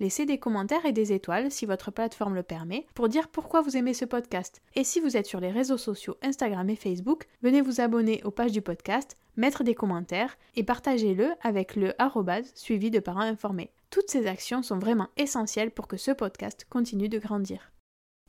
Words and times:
Laissez 0.00 0.26
des 0.26 0.38
commentaires 0.38 0.86
et 0.86 0.92
des 0.92 1.12
étoiles 1.12 1.52
si 1.52 1.66
votre 1.66 1.92
plateforme 1.92 2.34
le 2.34 2.42
permet 2.42 2.86
pour 2.94 3.08
dire 3.08 3.28
pourquoi 3.28 3.60
vous 3.60 3.76
aimez 3.76 3.94
ce 3.94 4.04
podcast. 4.04 4.60
Et 4.74 4.82
si 4.82 4.98
vous 4.98 5.16
êtes 5.16 5.26
sur 5.26 5.38
les 5.38 5.52
réseaux 5.52 5.78
sociaux 5.78 6.16
Instagram 6.20 6.68
et 6.68 6.76
Facebook, 6.76 7.26
venez 7.42 7.60
vous 7.60 7.80
abonner 7.80 8.20
aux 8.24 8.32
pages 8.32 8.52
du 8.52 8.60
podcast, 8.60 9.16
mettre 9.36 9.62
des 9.62 9.76
commentaires 9.76 10.36
et 10.56 10.64
partagez-le 10.64 11.30
avec 11.42 11.76
le 11.76 11.94
arrobase 12.00 12.50
suivi 12.56 12.90
de 12.90 12.98
parents 12.98 13.20
informés. 13.20 13.70
Toutes 13.90 14.10
ces 14.10 14.26
actions 14.26 14.64
sont 14.64 14.78
vraiment 14.80 15.08
essentielles 15.16 15.70
pour 15.70 15.86
que 15.86 15.96
ce 15.96 16.10
podcast 16.10 16.66
continue 16.68 17.08
de 17.08 17.20
grandir. 17.20 17.70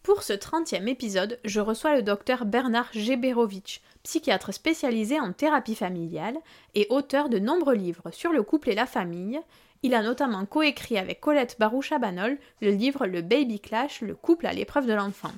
Pour 0.05 0.21
ce 0.21 0.33
30e 0.33 0.87
épisode, 0.87 1.39
je 1.45 1.59
reçois 1.59 1.95
le 1.95 2.03
docteur 2.03 2.45
Bernard 2.45 2.93
Geberovitch, 2.93 3.81
psychiatre 4.03 4.53
spécialisé 4.53 5.19
en 5.19 5.33
thérapie 5.33 5.73
familiale 5.73 6.37
et 6.75 6.85
auteur 6.91 7.27
de 7.27 7.39
nombreux 7.39 7.73
livres 7.73 8.11
sur 8.11 8.31
le 8.31 8.43
couple 8.43 8.69
et 8.69 8.75
la 8.75 8.85
famille, 8.85 9.41
il 9.85 9.93
a 9.93 10.01
notamment 10.01 10.47
coécrit 10.47 10.97
avec 10.97 11.21
Colette 11.21 11.57
Baroucha-Banol 11.59 12.39
le 12.59 12.71
livre 12.71 13.05
Le 13.05 13.21
Baby 13.21 13.59
Clash, 13.59 14.01
le 14.01 14.15
couple 14.15 14.47
à 14.47 14.51
l'épreuve 14.51 14.87
de 14.87 14.93
l'enfant. 14.93 15.31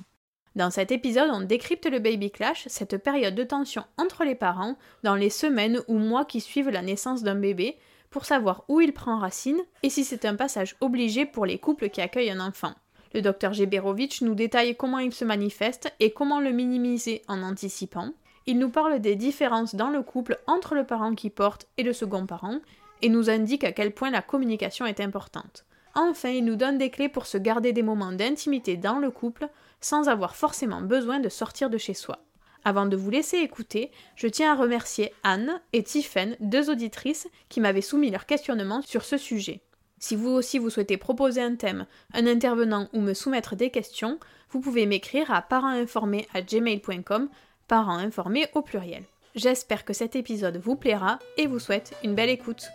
Dans 0.56 0.70
cet 0.70 0.90
épisode, 0.90 1.28
on 1.30 1.42
décrypte 1.42 1.84
le 1.84 1.98
baby 1.98 2.30
clash, 2.30 2.64
cette 2.66 2.96
période 2.96 3.34
de 3.34 3.44
tension 3.44 3.84
entre 3.98 4.24
les 4.24 4.34
parents 4.34 4.78
dans 5.02 5.16
les 5.16 5.28
semaines 5.28 5.82
ou 5.86 5.98
mois 5.98 6.24
qui 6.24 6.40
suivent 6.40 6.70
la 6.70 6.80
naissance 6.80 7.22
d'un 7.22 7.34
bébé, 7.34 7.76
pour 8.08 8.24
savoir 8.24 8.64
où 8.68 8.80
il 8.80 8.94
prend 8.94 9.18
racine 9.18 9.60
et 9.82 9.90
si 9.90 10.02
c'est 10.02 10.24
un 10.24 10.34
passage 10.34 10.76
obligé 10.80 11.26
pour 11.26 11.44
les 11.44 11.58
couples 11.58 11.90
qui 11.90 12.00
accueillent 12.00 12.30
un 12.30 12.40
enfant. 12.40 12.72
Le 13.12 13.20
docteur 13.20 13.52
Geberovitch 13.52 14.22
nous 14.22 14.34
détaille 14.34 14.76
comment 14.76 14.98
il 14.98 15.12
se 15.12 15.26
manifeste 15.26 15.92
et 16.00 16.12
comment 16.12 16.40
le 16.40 16.52
minimiser 16.52 17.20
en 17.28 17.42
anticipant. 17.42 18.12
Il 18.46 18.58
nous 18.58 18.70
parle 18.70 18.98
des 18.98 19.14
différences 19.14 19.74
dans 19.74 19.90
le 19.90 20.02
couple 20.02 20.38
entre 20.46 20.74
le 20.74 20.84
parent 20.84 21.14
qui 21.14 21.28
porte 21.28 21.66
et 21.76 21.82
le 21.82 21.92
second 21.92 22.24
parent, 22.24 22.60
et 23.02 23.08
nous 23.08 23.30
indique 23.30 23.64
à 23.64 23.72
quel 23.72 23.92
point 23.92 24.10
la 24.10 24.22
communication 24.22 24.86
est 24.86 25.00
importante. 25.00 25.64
Enfin, 25.94 26.30
il 26.30 26.44
nous 26.44 26.56
donne 26.56 26.78
des 26.78 26.90
clés 26.90 27.08
pour 27.08 27.26
se 27.26 27.38
garder 27.38 27.72
des 27.72 27.82
moments 27.82 28.12
d'intimité 28.12 28.76
dans 28.76 28.98
le 28.98 29.10
couple 29.10 29.48
sans 29.80 30.08
avoir 30.08 30.36
forcément 30.36 30.80
besoin 30.80 31.18
de 31.18 31.28
sortir 31.28 31.70
de 31.70 31.78
chez 31.78 31.94
soi. 31.94 32.18
Avant 32.64 32.86
de 32.86 32.96
vous 32.96 33.10
laisser 33.10 33.38
écouter, 33.38 33.90
je 34.16 34.26
tiens 34.26 34.52
à 34.52 34.56
remercier 34.56 35.12
Anne 35.22 35.60
et 35.72 35.82
Tiffen, 35.82 36.36
deux 36.40 36.70
auditrices 36.70 37.28
qui 37.48 37.60
m'avaient 37.60 37.80
soumis 37.80 38.10
leurs 38.10 38.26
questionnements 38.26 38.82
sur 38.82 39.04
ce 39.04 39.16
sujet. 39.16 39.60
Si 39.98 40.14
vous 40.14 40.30
aussi 40.30 40.58
vous 40.58 40.70
souhaitez 40.70 40.96
proposer 40.96 41.40
un 41.42 41.56
thème, 41.56 41.86
un 42.14 42.26
intervenant 42.26 42.88
ou 42.92 43.00
me 43.00 43.14
soumettre 43.14 43.56
des 43.56 43.70
questions, 43.70 44.20
vous 44.50 44.60
pouvez 44.60 44.86
m'écrire 44.86 45.32
à 45.32 45.42
parentinformés@gmail.com, 45.42 47.28
parents 47.66 47.98
informés 47.98 48.46
au 48.54 48.62
pluriel. 48.62 49.04
J'espère 49.34 49.84
que 49.84 49.92
cet 49.92 50.16
épisode 50.16 50.58
vous 50.58 50.76
plaira 50.76 51.18
et 51.36 51.46
vous 51.46 51.58
souhaite 51.58 51.94
une 52.04 52.14
belle 52.14 52.30
écoute. 52.30 52.68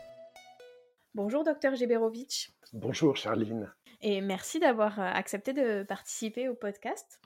Bonjour 1.16 1.44
docteur 1.44 1.75
Geberovitch. 1.75 2.50
Bonjour 2.74 3.16
Charline. 3.16 3.72
Et 4.01 4.19
merci 4.19 4.59
d'avoir 4.59 5.00
euh, 5.00 5.03
accepté 5.03 5.53
de 5.53 5.84
participer 5.84 6.50
au 6.50 6.56
podcast. 6.56 7.22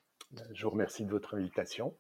Je 0.52 0.66
vous 0.66 0.72
remercie 0.72 1.06
de 1.06 1.10
votre 1.10 1.36
invitation. 1.36 1.96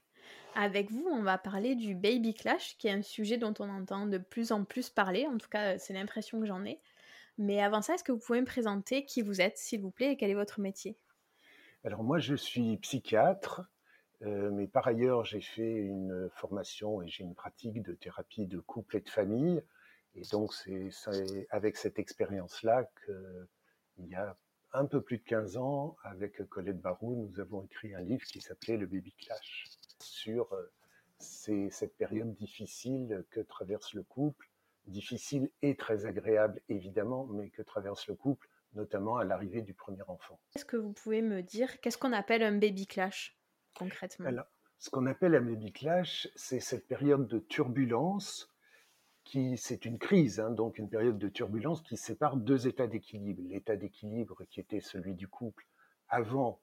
Avec 0.53 0.91
vous, 0.91 1.07
on 1.09 1.23
va 1.23 1.37
parler 1.37 1.75
du 1.75 1.95
baby 1.95 2.33
clash, 2.33 2.77
qui 2.77 2.89
est 2.89 2.91
un 2.91 3.01
sujet 3.01 3.37
dont 3.37 3.53
on 3.59 3.69
entend 3.69 4.05
de 4.05 4.17
plus 4.17 4.51
en 4.51 4.65
plus 4.65 4.89
parler. 4.89 5.27
En 5.27 5.37
tout 5.37 5.47
cas, 5.47 5.77
c'est 5.77 5.93
l'impression 5.93 6.41
que 6.41 6.45
j'en 6.45 6.65
ai. 6.65 6.81
Mais 7.37 7.61
avant 7.61 7.81
ça, 7.81 7.93
est-ce 7.93 8.03
que 8.03 8.11
vous 8.11 8.19
pouvez 8.19 8.41
me 8.41 8.45
présenter 8.45 9.05
qui 9.05 9.21
vous 9.21 9.39
êtes, 9.39 9.57
s'il 9.57 9.79
vous 9.79 9.91
plaît, 9.91 10.11
et 10.11 10.17
quel 10.17 10.29
est 10.29 10.35
votre 10.35 10.59
métier? 10.59 10.97
Alors 11.85 12.03
moi, 12.03 12.19
je 12.19 12.35
suis 12.35 12.75
psychiatre, 12.79 13.61
euh, 14.23 14.51
mais 14.51 14.67
par 14.67 14.87
ailleurs, 14.87 15.23
j'ai 15.23 15.39
fait 15.39 15.71
une 15.71 16.29
formation 16.33 17.01
et 17.01 17.07
j'ai 17.07 17.23
une 17.23 17.35
pratique 17.35 17.81
de 17.81 17.93
thérapie 17.93 18.45
de 18.45 18.59
couple 18.59 18.97
et 18.97 19.01
de 19.01 19.09
famille. 19.09 19.63
Et 20.17 20.23
donc, 20.31 20.53
c'est 20.53 21.47
avec 21.51 21.77
cette 21.77 21.99
expérience-là 21.99 22.89
qu'il 23.05 24.07
y 24.07 24.15
a 24.15 24.35
un 24.73 24.85
peu 24.85 25.01
plus 25.01 25.17
de 25.17 25.23
15 25.23 25.57
ans, 25.57 25.95
avec 26.03 26.43
Colette 26.49 26.81
Barou, 26.81 27.15
nous 27.15 27.39
avons 27.39 27.63
écrit 27.63 27.93
un 27.93 28.01
livre 28.01 28.25
qui 28.25 28.41
s'appelait 28.41 28.77
Le 28.77 28.87
Baby 28.87 29.13
Clash 29.13 29.65
sur 29.99 30.51
euh, 30.53 30.71
cette 31.19 31.95
période 31.97 32.33
difficile 32.35 33.23
que 33.29 33.39
traverse 33.39 33.93
le 33.93 34.03
couple, 34.03 34.49
difficile 34.87 35.49
et 35.61 35.75
très 35.75 36.05
agréable 36.05 36.61
évidemment, 36.69 37.25
mais 37.25 37.49
que 37.49 37.61
traverse 37.61 38.07
le 38.07 38.15
couple, 38.15 38.49
notamment 38.73 39.17
à 39.17 39.23
l'arrivée 39.23 39.61
du 39.61 39.73
premier 39.73 40.03
enfant. 40.07 40.39
Est-ce 40.55 40.65
que 40.65 40.77
vous 40.77 40.93
pouvez 40.93 41.21
me 41.21 41.41
dire 41.41 41.79
qu'est-ce 41.79 41.97
qu'on 41.97 42.13
appelle 42.13 42.43
un 42.43 42.57
baby 42.57 42.87
clash 42.87 43.37
concrètement? 43.73 44.27
Alors, 44.27 44.45
ce 44.79 44.89
qu'on 44.89 45.05
appelle 45.05 45.35
un 45.35 45.41
baby 45.41 45.71
clash, 45.71 46.27
c'est 46.35 46.59
cette 46.59 46.87
période 46.87 47.27
de 47.27 47.39
turbulence 47.39 48.49
qui, 49.27 49.57
c'est 49.57 49.83
une 49.83 49.99
crise, 49.99 50.39
hein, 50.39 50.51
donc 50.51 50.77
une 50.77 50.89
période 50.89 51.17
de 51.17 51.27
turbulence 51.27 51.81
qui 51.81 51.97
sépare 51.97 52.37
deux 52.37 52.65
états 52.65 52.87
d'équilibre. 52.87 53.41
L'état 53.49 53.75
d'équilibre 53.75 54.45
qui 54.49 54.61
était 54.61 54.79
celui 54.79 55.15
du 55.15 55.27
couple 55.27 55.67
avant 56.07 56.61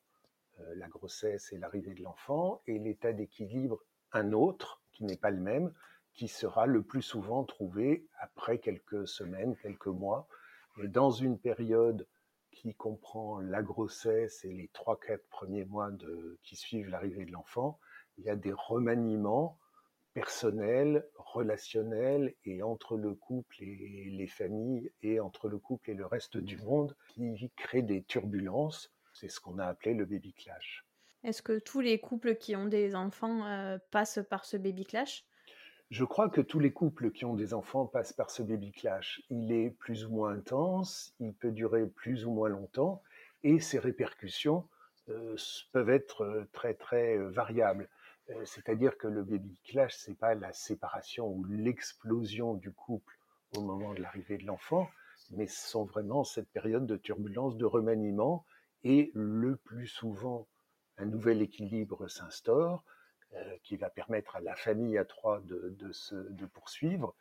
euh, 0.61 0.75
la 0.77 0.89
grossesse 0.89 1.53
et 1.53 1.59
l'arrivée 1.59 1.93
de 1.93 2.03
l'enfant, 2.03 2.63
et 2.67 2.79
l'état 2.79 3.13
d'équilibre 3.13 3.85
un 4.13 4.33
autre, 4.33 4.83
qui 4.93 5.05
n'est 5.05 5.19
pas 5.19 5.31
le 5.31 5.43
même, 5.43 5.75
qui 6.15 6.27
sera 6.27 6.65
le 6.65 6.83
plus 6.83 7.03
souvent 7.03 7.45
trouvé 7.45 8.07
après 8.19 8.59
quelques 8.59 9.07
semaines, 9.07 9.57
quelques 9.57 9.87
mois. 9.89 10.27
Et 10.83 10.89
dans 10.89 11.11
une 11.11 11.39
période 11.39 12.07
qui 12.51 12.75
comprend 12.75 13.41
la 13.41 13.63
grossesse 13.63 14.43
et 14.45 14.53
les 14.53 14.69
trois, 14.69 14.99
quatre 14.99 15.29
premiers 15.29 15.67
mois 15.67 15.91
qui 16.43 16.57
suivent 16.57 16.89
l'arrivée 16.89 17.27
de 17.27 17.33
l'enfant, 17.33 17.79
il 18.17 18.25
y 18.25 18.31
a 18.31 18.37
des 18.37 18.55
remaniements 18.55 19.59
personnel, 20.15 21.05
relationnel 21.17 22.35
et 22.45 22.63
entre 22.63 22.97
le 22.97 23.15
couple 23.15 23.63
et 23.63 24.09
les 24.11 24.27
familles 24.29 24.91
et 25.03 25.21
entre 25.21 25.49
le 25.49 25.59
couple 25.59 25.91
et 25.91 25.95
le 25.95 26.07
reste 26.07 26.37
du 26.37 26.57
monde 26.59 26.97
qui 27.09 27.51
crée 27.57 27.83
des 27.83 28.03
turbulences. 28.05 28.93
C'est 29.13 29.29
ce 29.29 29.41
qu'on 29.41 29.59
a 29.59 29.67
appelé 29.67 29.95
le 29.95 30.05
baby 30.05 30.33
clash. 30.33 30.87
Est-ce 31.25 31.43
que 31.43 31.59
tous 31.59 31.81
les 31.81 31.99
couples 31.99 32.37
qui 32.37 32.55
ont 32.55 32.67
des 32.67 32.95
enfants 32.95 33.45
euh, 33.47 33.79
passent 33.91 34.21
par 34.29 34.45
ce 34.45 34.57
baby 34.57 34.85
clash? 34.85 35.27
Je 35.91 36.05
crois 36.05 36.29
que 36.29 36.41
tous 36.41 36.61
les 36.61 36.73
couples 36.73 37.11
qui 37.11 37.25
ont 37.25 37.35
des 37.35 37.55
enfants 37.55 37.87
passent 37.87 38.13
par 38.13 38.31
ce 38.31 38.43
baby 38.43 38.73
clash. 38.73 39.23
Il 39.31 39.53
est 39.53 39.71
plus 39.71 40.07
ou 40.07 40.11
moins 40.11 40.33
intense, 40.33 41.15
il 41.21 41.35
peut 41.35 41.53
durer 41.53 41.87
plus 41.87 42.25
ou 42.25 42.33
moins 42.33 42.49
longtemps 42.49 43.03
et 43.43 43.61
ses 43.61 43.79
répercussions 43.79 44.69
euh, 45.09 45.37
peuvent 45.73 45.91
être 45.91 46.23
euh, 46.23 46.49
très 46.53 46.75
très 46.75 47.19
variables. 47.19 47.89
C'est-à-dire 48.45 48.97
que 48.97 49.07
le 49.07 49.23
baby 49.23 49.61
clash, 49.65 49.95
c'est 49.97 50.19
pas 50.19 50.35
la 50.35 50.53
séparation 50.53 51.29
ou 51.29 51.45
l'explosion 51.45 52.55
du 52.55 52.73
couple 52.73 53.19
au 53.57 53.61
moment 53.61 53.93
de 53.93 54.01
l'arrivée 54.01 54.39
de 54.39 54.47
l'enfant, 54.47 54.89
mais 55.31 55.47
ce 55.47 55.69
sont 55.69 55.85
vraiment 55.85 56.25
cette 56.25 56.49
période 56.49 56.87
de 56.87 56.97
turbulence, 56.97 57.57
de 57.57 57.65
remaniement, 57.65 58.45
et 58.83 59.11
le 59.15 59.57
plus 59.57 59.87
souvent, 59.87 60.49
un 60.97 61.07
nouvel 61.07 61.43
équilibre 61.43 62.09
s'instaure, 62.09 62.85
euh, 63.35 63.57
qui 63.63 63.77
va 63.77 63.91
permettre 63.91 64.37
à 64.37 64.41
la 64.41 64.55
famille 64.55 64.97
à 64.97 65.05
trois 65.05 65.41
de, 65.41 65.77
de, 65.79 66.47
poursuivre. 66.47 67.15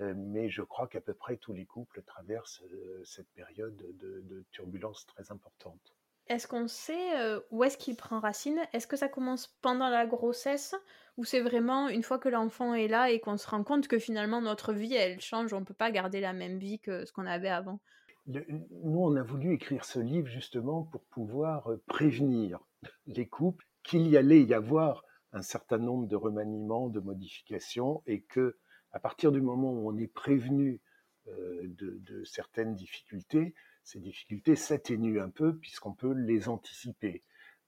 Euh, 0.00 0.12
mais 0.16 0.50
je 0.50 0.62
crois 0.62 0.88
qu'à 0.88 1.00
peu 1.00 1.14
près 1.14 1.36
tous 1.36 1.52
les 1.52 1.64
couples 1.64 2.02
traversent 2.02 2.62
euh, 2.72 3.02
cette 3.04 3.30
période 3.30 3.76
de, 3.76 4.20
de 4.20 4.44
turbulence 4.50 5.06
très 5.06 5.30
importante. 5.30 5.94
Est-ce 6.28 6.48
qu'on 6.48 6.68
sait 6.68 7.18
euh, 7.18 7.40
où 7.50 7.64
est-ce 7.64 7.76
qu'il 7.76 7.96
prend 7.96 8.18
racine? 8.18 8.58
Est-ce 8.72 8.86
que 8.86 8.96
ça 8.96 9.08
commence 9.08 9.48
pendant 9.60 9.88
la 9.88 10.06
grossesse 10.06 10.74
ou 11.16 11.24
c'est 11.24 11.40
vraiment 11.40 11.88
une 11.88 12.02
fois 12.02 12.18
que 12.18 12.28
l'enfant 12.28 12.74
est 12.74 12.88
là 12.88 13.10
et 13.10 13.20
qu'on 13.20 13.36
se 13.36 13.46
rend 13.46 13.62
compte 13.62 13.88
que 13.88 13.98
finalement 13.98 14.40
notre 14.40 14.72
vie 14.72 14.94
elle 14.94 15.20
change, 15.20 15.52
on 15.52 15.60
ne 15.60 15.64
peut 15.64 15.74
pas 15.74 15.90
garder 15.90 16.20
la 16.20 16.32
même 16.32 16.58
vie 16.58 16.80
que 16.80 17.04
ce 17.04 17.12
qu'on 17.12 17.26
avait 17.26 17.48
avant? 17.48 17.78
Nous, 18.26 19.00
on 19.00 19.16
a 19.16 19.22
voulu 19.22 19.52
écrire 19.52 19.84
ce 19.84 19.98
livre 19.98 20.28
justement 20.28 20.84
pour 20.84 21.02
pouvoir 21.04 21.70
euh, 21.70 21.82
prévenir 21.86 22.58
les 23.06 23.28
couples 23.28 23.66
qu'il 23.82 24.08
y 24.08 24.16
allait 24.16 24.42
y 24.42 24.54
avoir 24.54 25.04
un 25.32 25.42
certain 25.42 25.78
nombre 25.78 26.06
de 26.06 26.16
remaniements, 26.16 26.88
de 26.88 27.00
modifications 27.00 28.02
et 28.06 28.22
que 28.22 28.56
à 28.92 29.00
partir 29.00 29.30
du 29.30 29.42
moment 29.42 29.72
où 29.72 29.90
on 29.90 29.96
est 29.98 30.06
prévenu 30.06 30.80
euh, 31.28 31.62
de 31.78 32.24
certaines 32.24 32.74
difficultés, 32.74 33.54
ces 33.82 33.98
difficultés 33.98 34.56
s'atténuent 34.56 35.20
un 35.20 35.30
peu 35.30 35.56
puisqu'on 35.56 35.92
peut 35.92 36.12
les 36.12 36.48
anticiper. 36.48 37.22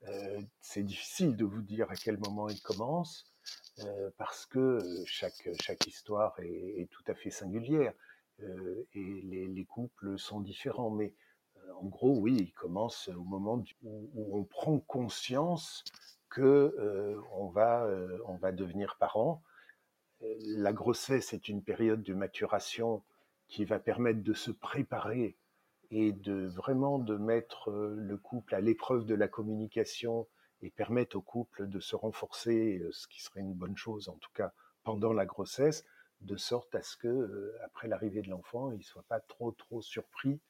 Euh, 0.08 0.40
c'est 0.60 0.82
difficile 0.82 1.36
de 1.36 1.44
vous 1.44 1.62
dire 1.62 1.90
à 1.90 1.94
quel 1.94 2.18
moment 2.18 2.48
ils 2.48 2.60
commencent 2.60 3.32
euh, 3.80 4.10
parce 4.18 4.46
que 4.46 4.78
chaque, 5.06 5.48
chaque 5.60 5.86
histoire 5.86 6.34
est, 6.40 6.88
tout 6.90 7.04
à 7.06 7.14
fait 7.14 7.30
singulière 7.30 7.92
et 8.92 9.22
les, 9.22 9.46
les, 9.46 9.64
couples 9.64 10.18
sont 10.18 10.40
différents. 10.40 10.90
Mais 10.90 11.14
en 11.80 11.86
gros, 11.86 12.18
oui, 12.18 12.36
ils 12.38 12.52
commencent 12.52 13.08
au 13.08 13.24
moment 13.24 13.62
où, 13.82 14.38
on 14.38 14.44
prend 14.44 14.78
conscience 14.80 15.82
que 16.28 16.76
on, 17.32 17.48
va, 17.48 17.88
va 18.40 18.52
devenir 18.52 18.96
parent. 18.98 19.42
La 20.20 20.74
grossesse 20.74 21.32
est 21.32 21.48
une 21.48 21.62
période 21.62 22.02
de 22.02 22.12
maturation 22.12 23.02
qui 23.48 23.64
va 23.64 23.78
permettre 23.78 24.22
de 24.22 24.32
se 24.32 24.50
préparer 24.50 25.36
et 25.90 26.12
de 26.12 26.46
vraiment 26.46 26.98
de 26.98 27.16
mettre 27.16 27.70
euh, 27.70 27.94
le 27.96 28.16
couple 28.16 28.54
à 28.54 28.60
l'épreuve 28.60 29.06
de 29.06 29.14
la 29.14 29.28
communication 29.28 30.26
et 30.62 30.70
permettre 30.70 31.16
au 31.16 31.20
couple 31.20 31.68
de 31.68 31.80
se 31.80 31.94
renforcer, 31.94 32.78
euh, 32.78 32.90
ce 32.92 33.06
qui 33.06 33.22
serait 33.22 33.40
une 33.40 33.54
bonne 33.54 33.76
chose 33.76 34.08
en 34.08 34.16
tout 34.16 34.32
cas 34.34 34.52
pendant 34.82 35.12
la 35.12 35.26
grossesse, 35.26 35.84
de 36.22 36.36
sorte 36.36 36.74
à 36.74 36.82
ce 36.82 36.96
que 36.96 37.08
euh, 37.08 37.56
après 37.64 37.88
l'arrivée 37.88 38.22
de 38.22 38.30
l'enfant, 38.30 38.72
ils 38.72 38.82
soient 38.82 39.04
pas 39.08 39.20
trop 39.20 39.52
trop 39.52 39.82
surpris 39.82 40.40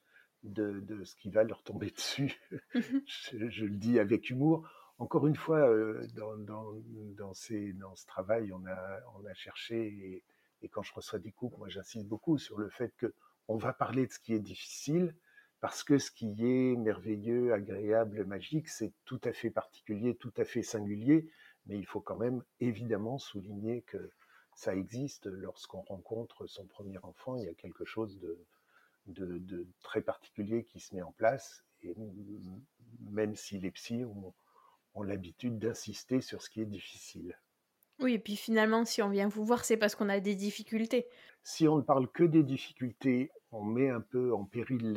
de, 0.42 0.80
de, 0.80 1.04
ce 1.04 1.16
qui 1.16 1.30
va 1.30 1.42
leur 1.42 1.62
tomber 1.62 1.90
dessus. 1.96 2.40
je, 2.74 3.64
le 3.64 3.76
dis 3.76 3.98
avec 3.98 4.30
humour. 4.30 4.68
Encore 4.98 5.26
une 5.26 5.36
fois, 5.36 5.68
dans, 6.14 6.38
dans, 6.38 6.72
dans, 7.18 7.34
ces, 7.34 7.74
dans 7.74 7.94
ce 7.96 8.06
travail, 8.06 8.50
on 8.52 8.64
a, 8.64 9.00
on 9.18 9.26
a 9.26 9.34
cherché, 9.34 9.76
et, 9.76 10.24
et 10.62 10.68
quand 10.68 10.82
je 10.82 10.94
reçois 10.94 11.18
des 11.18 11.32
couples, 11.32 11.58
moi 11.58 11.68
j'insiste 11.68 12.06
beaucoup 12.06 12.38
sur 12.38 12.58
le 12.58 12.68
fait 12.68 12.94
que 12.96 13.14
on 13.48 13.56
va 13.56 13.72
parler 13.72 14.06
de 14.06 14.12
ce 14.12 14.18
qui 14.18 14.34
est 14.34 14.40
difficile, 14.40 15.14
parce 15.60 15.84
que 15.84 15.98
ce 15.98 16.10
qui 16.10 16.34
est 16.40 16.76
merveilleux, 16.76 17.52
agréable, 17.52 18.24
magique, 18.24 18.68
c'est 18.68 18.92
tout 19.04 19.20
à 19.24 19.32
fait 19.32 19.50
particulier, 19.50 20.16
tout 20.16 20.32
à 20.36 20.44
fait 20.44 20.62
singulier, 20.62 21.30
mais 21.66 21.78
il 21.78 21.86
faut 21.86 22.00
quand 22.00 22.16
même 22.16 22.42
évidemment 22.60 23.18
souligner 23.18 23.82
que 23.82 24.10
ça 24.54 24.74
existe 24.74 25.26
lorsqu'on 25.26 25.82
rencontre 25.82 26.46
son 26.46 26.66
premier 26.66 26.98
enfant, 26.98 27.36
il 27.36 27.44
y 27.44 27.48
a 27.48 27.54
quelque 27.54 27.84
chose 27.84 28.18
de, 29.06 29.66
très 29.82 30.02
particulier 30.02 30.64
qui 30.64 30.80
se 30.80 30.94
met 30.94 31.02
en 31.02 31.12
place, 31.12 31.64
et 31.82 31.94
même 33.00 33.36
si 33.36 33.58
les 33.58 33.70
psys 33.70 34.04
ont 34.04 35.02
l'habitude 35.02 35.58
d'insister 35.58 36.20
sur 36.20 36.42
ce 36.42 36.50
qui 36.50 36.62
est 36.62 36.66
difficile. 36.66 37.38
Oui, 38.00 38.14
et 38.14 38.18
puis 38.18 38.36
finalement, 38.36 38.84
si 38.84 39.02
on 39.02 39.08
vient 39.08 39.28
vous 39.28 39.44
voir, 39.44 39.64
c'est 39.64 39.76
parce 39.76 39.94
qu'on 39.94 40.08
a 40.08 40.20
des 40.20 40.34
difficultés. 40.34 41.06
Si 41.42 41.66
on 41.66 41.76
ne 41.76 41.82
parle 41.82 42.08
que 42.08 42.24
des 42.24 42.42
difficultés, 42.42 43.30
on 43.52 43.62
met 43.62 43.88
un 43.88 44.00
peu 44.00 44.34
en 44.34 44.44
péril 44.44 44.92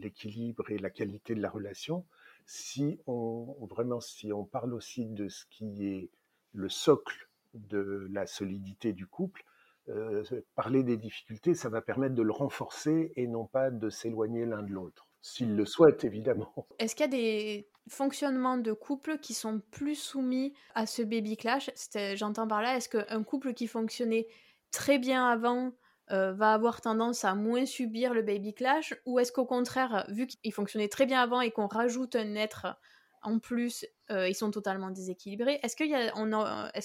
l'équilibre 0.00 0.70
et 0.70 0.78
la 0.78 0.90
qualité 0.90 1.34
de 1.34 1.40
la 1.40 1.50
relation. 1.50 2.06
Si 2.46 2.98
on 3.06 3.56
vraiment, 3.68 4.00
si 4.00 4.32
on 4.32 4.44
parle 4.44 4.72
aussi 4.72 5.04
de 5.06 5.28
ce 5.28 5.44
qui 5.50 5.86
est 5.86 6.10
le 6.52 6.68
socle 6.68 7.28
de 7.54 8.06
la 8.10 8.26
solidité 8.26 8.92
du 8.92 9.06
couple, 9.06 9.44
euh, 9.88 10.24
parler 10.54 10.82
des 10.82 10.96
difficultés, 10.96 11.54
ça 11.54 11.68
va 11.68 11.80
permettre 11.80 12.14
de 12.14 12.22
le 12.22 12.32
renforcer 12.32 13.12
et 13.16 13.26
non 13.26 13.46
pas 13.46 13.70
de 13.70 13.88
s'éloigner 13.88 14.44
l'un 14.44 14.62
de 14.62 14.72
l'autre, 14.72 15.06
s'il 15.22 15.54
le 15.54 15.64
souhaite 15.64 16.04
évidemment. 16.04 16.66
Est-ce 16.78 16.96
qu'il 16.96 17.04
y 17.04 17.08
a 17.08 17.10
des 17.10 17.68
fonctionnements 17.88 18.58
de 18.58 18.72
couple 18.72 19.18
qui 19.18 19.34
sont 19.34 19.60
plus 19.70 19.94
soumis 19.94 20.54
à 20.74 20.86
ce 20.86 21.02
baby 21.02 21.36
clash. 21.36 21.70
J'entends 22.14 22.48
par 22.48 22.62
là, 22.62 22.76
est-ce 22.76 22.88
qu'un 22.88 23.22
couple 23.22 23.54
qui 23.54 23.66
fonctionnait 23.66 24.26
très 24.72 24.98
bien 24.98 25.26
avant 25.26 25.72
euh, 26.10 26.32
va 26.32 26.52
avoir 26.52 26.80
tendance 26.80 27.24
à 27.24 27.34
moins 27.34 27.66
subir 27.66 28.14
le 28.14 28.22
baby 28.22 28.54
clash? 28.54 28.94
Ou 29.06 29.18
est-ce 29.18 29.32
qu'au 29.32 29.46
contraire, 29.46 30.06
vu 30.08 30.26
qu'il 30.26 30.52
fonctionnait 30.52 30.88
très 30.88 31.06
bien 31.06 31.20
avant 31.20 31.40
et 31.40 31.50
qu'on 31.50 31.66
rajoute 31.66 32.16
un 32.16 32.34
être 32.34 32.76
en 33.22 33.40
plus, 33.40 33.84
euh, 34.10 34.28
ils 34.28 34.36
sont 34.36 34.52
totalement 34.52 34.90
déséquilibrés 34.90 35.58
Est-ce 35.64 35.74
qu'il 35.74 35.92
est 35.92 36.10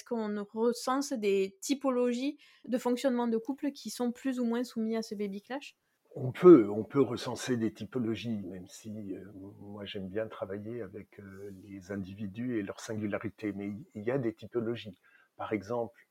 qu'on 0.07 0.45
recense 0.53 1.13
des 1.13 1.55
typologies 1.61 2.39
de 2.65 2.79
fonctionnement 2.79 3.27
de 3.27 3.37
couple 3.37 3.71
qui 3.71 3.91
sont 3.91 4.11
plus 4.11 4.39
ou 4.39 4.45
moins 4.45 4.63
soumis 4.63 4.97
à 4.97 5.03
ce 5.03 5.13
baby 5.13 5.43
clash? 5.43 5.75
On 6.15 6.31
peut, 6.31 6.69
on 6.69 6.83
peut 6.83 7.01
recenser 7.01 7.57
des 7.57 7.73
typologies, 7.73 8.41
même 8.43 8.67
si 8.67 9.15
euh, 9.15 9.23
moi 9.59 9.85
j'aime 9.85 10.09
bien 10.09 10.27
travailler 10.27 10.81
avec 10.81 11.21
les 11.63 11.91
individus 11.91 12.59
et 12.59 12.63
leur 12.63 12.79
singularité, 12.79 13.53
mais 13.53 13.71
il 13.95 14.03
y 14.03 14.11
a 14.11 14.17
des 14.17 14.33
typologies. 14.33 14.97
Par 15.37 15.53
exemple, 15.53 16.07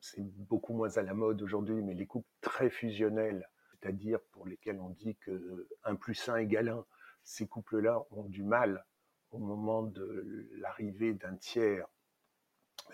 c'est 0.00 0.22
beaucoup 0.22 0.74
moins 0.74 0.96
à 0.98 1.02
la 1.02 1.14
mode 1.14 1.40
aujourd'hui, 1.40 1.82
mais 1.82 1.94
les 1.94 2.06
couples 2.06 2.28
très 2.40 2.68
fusionnels, 2.68 3.48
c'est-à-dire 3.70 4.20
pour 4.32 4.46
lesquels 4.46 4.80
on 4.80 4.90
dit 4.90 5.16
que 5.16 5.66
1 5.84 5.94
plus 5.94 6.28
1 6.28 6.36
égale 6.36 6.68
1, 6.68 6.84
ces 7.22 7.46
couples-là 7.46 8.02
ont 8.10 8.24
du 8.24 8.42
mal 8.42 8.84
au 9.30 9.38
moment 9.38 9.82
de 9.82 10.48
l'arrivée 10.58 11.14
d'un 11.14 11.36
tiers 11.36 11.86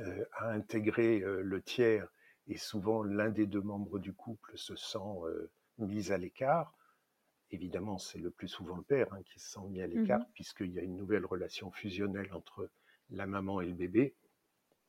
euh, 0.00 0.24
à 0.34 0.50
intégrer 0.50 1.20
euh, 1.20 1.42
le 1.42 1.60
tiers 1.60 2.08
et 2.46 2.56
souvent 2.56 3.02
l'un 3.02 3.28
des 3.28 3.46
deux 3.46 3.60
membres 3.60 3.98
du 3.98 4.12
couple 4.12 4.56
se 4.56 4.76
sent 4.76 4.98
euh, 5.80 5.86
mis 5.86 6.12
à 6.12 6.18
l'écart. 6.18 6.74
Évidemment, 7.50 7.98
c'est 7.98 8.18
le 8.18 8.30
plus 8.30 8.48
souvent 8.48 8.76
le 8.76 8.82
père 8.82 9.12
hein, 9.12 9.22
qui 9.24 9.40
se 9.40 9.50
sent 9.50 9.66
mis 9.68 9.82
à 9.82 9.86
l'écart 9.86 10.20
mmh 10.20 10.26
puisqu'il 10.34 10.70
y 10.72 10.78
a 10.78 10.82
une 10.82 10.96
nouvelle 10.96 11.26
relation 11.26 11.70
fusionnelle 11.70 12.32
entre 12.32 12.70
la 13.10 13.26
maman 13.26 13.60
et 13.60 13.66
le 13.66 13.74
bébé. 13.74 14.14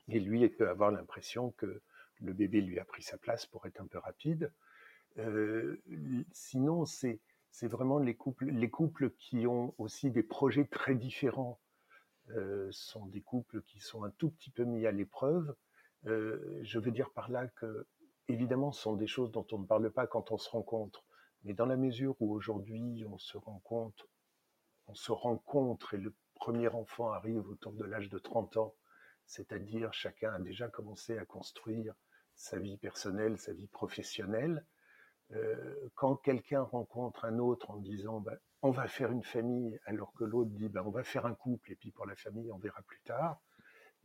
Et 0.08 0.20
lui, 0.20 0.42
il 0.42 0.52
peut 0.52 0.70
avoir 0.70 0.92
l'impression 0.92 1.52
que 1.52 1.82
le 2.20 2.34
bébé 2.34 2.62
lui 2.62 2.80
a 2.80 2.86
pris 2.86 3.02
sa 3.02 3.18
place 3.18 3.46
pour 3.46 3.66
être 3.66 3.82
un 3.82 3.88
peu 3.88 3.98
rapide. 3.98 4.52
Euh, 5.18 5.82
sinon, 6.32 6.86
c'est 6.86 7.20
vraiment 7.64 8.00
les 8.00 8.16
couples, 8.16 8.46
les 8.46 8.70
couples 8.70 9.12
qui 9.12 9.48
ont 9.48 9.74
aussi 9.78 10.12
des 10.12 10.24
projets 10.24 10.66
très 10.66 10.96
différents. 10.96 11.60
Euh, 12.36 12.70
sont 12.72 13.08
des 13.08 13.22
couples 13.22 13.62
qui 13.64 13.80
sont 13.80 14.04
un 14.04 14.12
tout 14.12 14.30
petit 14.30 14.52
peu 14.52 14.64
mis 14.64 14.86
à 14.86 14.92
l'épreuve. 14.92 15.54
Euh, 16.06 16.60
je 16.64 16.80
veux 16.80 16.92
dire 16.92 17.10
par 17.12 17.30
là 17.30 17.48
que, 17.48 17.88
évidemment, 18.32 18.72
ce 18.72 18.82
sont 18.82 18.96
des 18.96 19.08
choses 19.08 19.32
dont 19.32 19.46
on 19.52 19.60
ne 19.60 19.66
parle 19.66 19.92
pas 19.92 20.08
quand 20.08 20.32
on 20.32 20.38
se 20.38 20.50
rencontre. 20.50 21.04
Mais 21.44 21.54
dans 21.54 21.66
la 21.66 21.78
mesure 21.78 22.16
où 22.20 22.34
aujourd'hui 22.34 23.04
on 23.10 23.18
se 23.18 23.38
rencontre, 23.38 24.08
on 24.88 24.96
se 24.96 25.12
rencontre 25.12 25.94
et 25.94 25.98
le 25.98 26.14
premier 26.36 26.68
enfant 26.68 27.12
arrive 27.12 27.48
autour 27.48 27.74
de 27.74 27.84
l'âge 27.84 28.10
de 28.10 28.20
30 28.20 28.58
ans, 28.58 28.76
c'est-à-dire 29.26 29.94
chacun 29.94 30.34
a 30.34 30.40
déjà 30.40 30.68
commencé 30.68 31.18
à 31.18 31.26
construire 31.26 31.94
sa 32.36 32.60
vie 32.60 32.78
personnelle, 32.78 33.38
sa 33.38 33.54
vie 33.54 33.68
professionnelle. 33.68 34.66
Euh, 35.34 35.90
quand 35.96 36.16
quelqu'un 36.18 36.62
rencontre 36.62 37.26
un 37.26 37.40
autre 37.40 37.72
en 37.72 37.78
disant 37.78 38.20
ben, 38.20 38.38
on 38.62 38.72
va 38.72 38.88
faire 38.88 39.12
une 39.12 39.24
famille, 39.24 39.80
alors 39.86 40.14
que 40.14 40.24
l'autre 40.24 40.52
dit 40.52 40.70
ben, 40.70 40.84
on 40.86 40.92
va 40.92 41.04
faire 41.04 41.26
un 41.26 41.36
couple 41.36 41.72
et 41.72 41.76
puis 41.76 41.92
pour 41.92 42.06
la 42.06 42.16
famille 42.16 42.52
on 42.52 42.58
verra 42.58 42.82
plus 42.84 43.02
tard, 43.02 43.42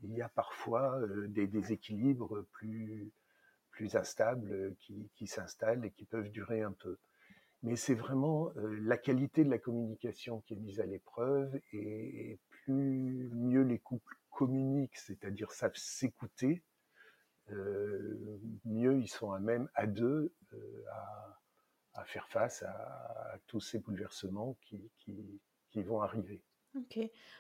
il 0.02 0.12
y 0.12 0.22
a 0.22 0.28
parfois 0.28 0.98
des 1.28 1.46
déséquilibres 1.46 2.44
plus, 2.52 3.12
plus 3.76 3.94
instables 3.94 4.74
qui, 4.80 5.10
qui 5.14 5.26
s'installent 5.26 5.84
et 5.84 5.90
qui 5.90 6.06
peuvent 6.06 6.30
durer 6.30 6.62
un 6.62 6.72
peu. 6.72 6.98
Mais 7.62 7.76
c'est 7.76 7.94
vraiment 7.94 8.50
la 8.56 8.96
qualité 8.96 9.44
de 9.44 9.50
la 9.50 9.58
communication 9.58 10.40
qui 10.40 10.54
est 10.54 10.56
mise 10.56 10.80
à 10.80 10.86
l'épreuve 10.86 11.54
et, 11.72 12.38
plus 12.48 13.30
mieux 13.32 13.62
les 13.62 13.78
couples 13.78 14.16
communiquent, 14.30 14.96
c'est-à-dire 14.96 15.52
savent 15.52 15.76
s'écouter, 15.76 16.64
mieux 18.64 18.98
ils 18.98 19.08
sont 19.08 19.30
à 19.30 19.38
même 19.38 19.68
à 19.74 19.86
deux 19.86 20.32
à, 21.94 22.04
faire 22.04 22.28
face 22.28 22.62
à, 22.62 23.38
tous 23.46 23.60
ces 23.60 23.78
bouleversements 23.78 24.56
qui 24.64 25.82
vont 25.82 26.02
arriver. 26.02 26.42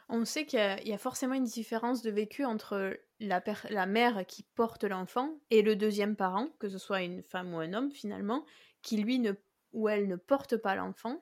On 0.08 0.24
sait 0.24 0.46
qu'il 0.46 0.60
y, 0.84 0.92
a 0.92 0.98
forcément 0.98 1.34
une 1.34 1.44
différence 1.44 2.02
de 2.02 2.10
vécu 2.10 2.44
entre 2.44 2.98
la, 3.20 3.86
mère 3.86 4.24
qui 4.26 4.44
porte 4.54 4.84
l'enfant 4.84 5.38
et 5.50 5.62
le 5.62 5.76
deuxième 5.76 6.16
parent, 6.16 6.48
que 6.58 6.68
ce 6.68 6.78
soit 6.78 7.02
une 7.02 7.22
femme 7.22 7.54
ou 7.54 7.58
un 7.58 7.72
homme 7.72 7.90
finalement, 7.90 8.44
qui 8.82 8.96
lui 8.98 9.22
ou 9.72 9.88
elle 9.88 10.08
ne 10.08 10.16
porte 10.16 10.56
pas 10.56 10.74
l'enfant. 10.74 11.20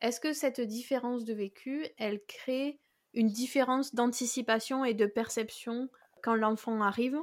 Est-ce 0.00 0.20
que 0.20 0.32
cette 0.32 0.60
différence 0.60 1.24
de 1.24 1.34
vécu, 1.34 1.86
elle 1.98 2.24
crée 2.24 2.80
une 3.14 3.28
différence 3.28 3.94
d'anticipation 3.94 4.84
et 4.84 4.94
de 4.94 5.06
perception 5.06 5.88
quand 6.22 6.34
l'enfant 6.34 6.80
arrive? 6.80 7.18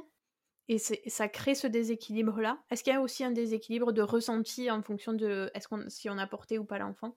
Et 0.68 0.78
ça 0.78 1.28
crée 1.28 1.56
ce 1.56 1.66
déséquilibre-là? 1.66 2.62
Est-ce 2.70 2.84
qu'il 2.84 2.92
y 2.92 2.96
a 2.96 3.00
aussi 3.00 3.24
un 3.24 3.32
déséquilibre 3.32 3.92
de 3.92 4.02
ressenti 4.02 4.70
en 4.70 4.82
fonction 4.82 5.12
de 5.12 5.50
si 5.88 6.08
on 6.08 6.16
a 6.16 6.26
porté 6.28 6.58
ou 6.58 6.64
pas 6.64 6.78
l'enfant? 6.78 7.16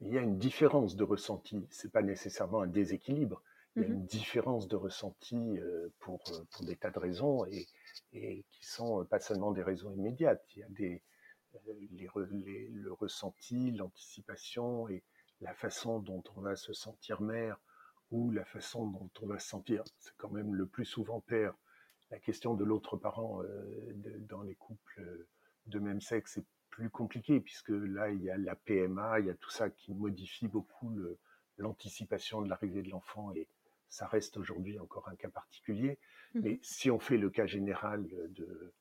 Il 0.00 0.12
y 0.12 0.18
a 0.18 0.20
une 0.20 0.38
différence 0.38 0.96
de 0.96 1.04
ressenti. 1.04 1.66
C'est 1.70 1.92
pas 1.92 2.02
nécessairement 2.02 2.62
un 2.62 2.66
déséquilibre. 2.66 3.42
Il 3.76 3.82
y 3.82 3.84
a 3.84 3.88
mmh 3.88 3.92
une 3.92 4.06
différence 4.06 4.66
de 4.66 4.76
ressenti 4.76 5.36
euh, 5.36 5.88
pour, 6.00 6.20
euh, 6.30 6.44
pour 6.50 6.64
des 6.64 6.76
tas 6.76 6.90
de 6.90 6.98
raisons 6.98 7.44
et, 7.46 7.66
et 8.12 8.44
qui 8.50 8.66
sont 8.66 9.00
euh, 9.00 9.04
pas 9.04 9.20
seulement 9.20 9.52
des 9.52 9.62
raisons 9.62 9.92
immédiates. 9.92 10.42
Il 10.56 10.60
y 10.60 10.62
a 10.62 10.68
des, 10.70 11.02
les, 11.92 12.08
les, 12.32 12.68
le 12.68 12.92
ressenti, 12.92 13.70
l'anticipation 13.72 14.88
et 14.88 15.04
la 15.40 15.54
façon 15.54 16.00
dont 16.00 16.24
on 16.36 16.40
va 16.40 16.56
se 16.56 16.72
sentir 16.72 17.20
mère 17.20 17.60
ou 18.10 18.30
la 18.30 18.44
façon 18.44 18.86
dont 18.86 19.10
on 19.22 19.26
va 19.26 19.38
se 19.38 19.48
sentir, 19.48 19.84
c'est 19.98 20.16
quand 20.16 20.30
même 20.30 20.54
le 20.54 20.66
plus 20.66 20.86
souvent 20.86 21.20
père. 21.20 21.54
La 22.10 22.18
question 22.18 22.54
de 22.54 22.64
l'autre 22.64 22.96
parent 22.96 23.42
de, 23.42 24.18
dans 24.28 24.42
les 24.42 24.54
couples 24.54 25.26
de 25.66 25.78
même 25.78 26.00
sexe 26.00 26.38
est 26.38 26.46
plus 26.78 26.90
compliqué 26.90 27.40
puisque 27.40 27.70
là 27.70 28.08
il 28.08 28.22
y 28.22 28.30
a 28.30 28.38
la 28.38 28.54
PMA, 28.54 29.18
il 29.18 29.26
y 29.26 29.30
a 29.30 29.34
tout 29.34 29.50
ça 29.50 29.68
qui 29.68 29.92
modifie 29.92 30.46
beaucoup 30.46 30.94
l'anticipation 31.56 32.40
de 32.40 32.48
l'arrivée 32.48 32.82
de 32.82 32.90
l'enfant 32.90 33.32
et 33.34 33.48
ça 33.88 34.06
reste 34.06 34.36
aujourd'hui 34.36 34.78
encore 34.78 35.08
un 35.08 35.16
cas 35.16 35.28
particulier. 35.28 35.98
Mmh. 36.34 36.40
Mais 36.44 36.60
si 36.62 36.88
on 36.88 37.00
fait 37.00 37.16
le 37.16 37.30
cas 37.30 37.46
général 37.46 38.06
de, 38.06 38.72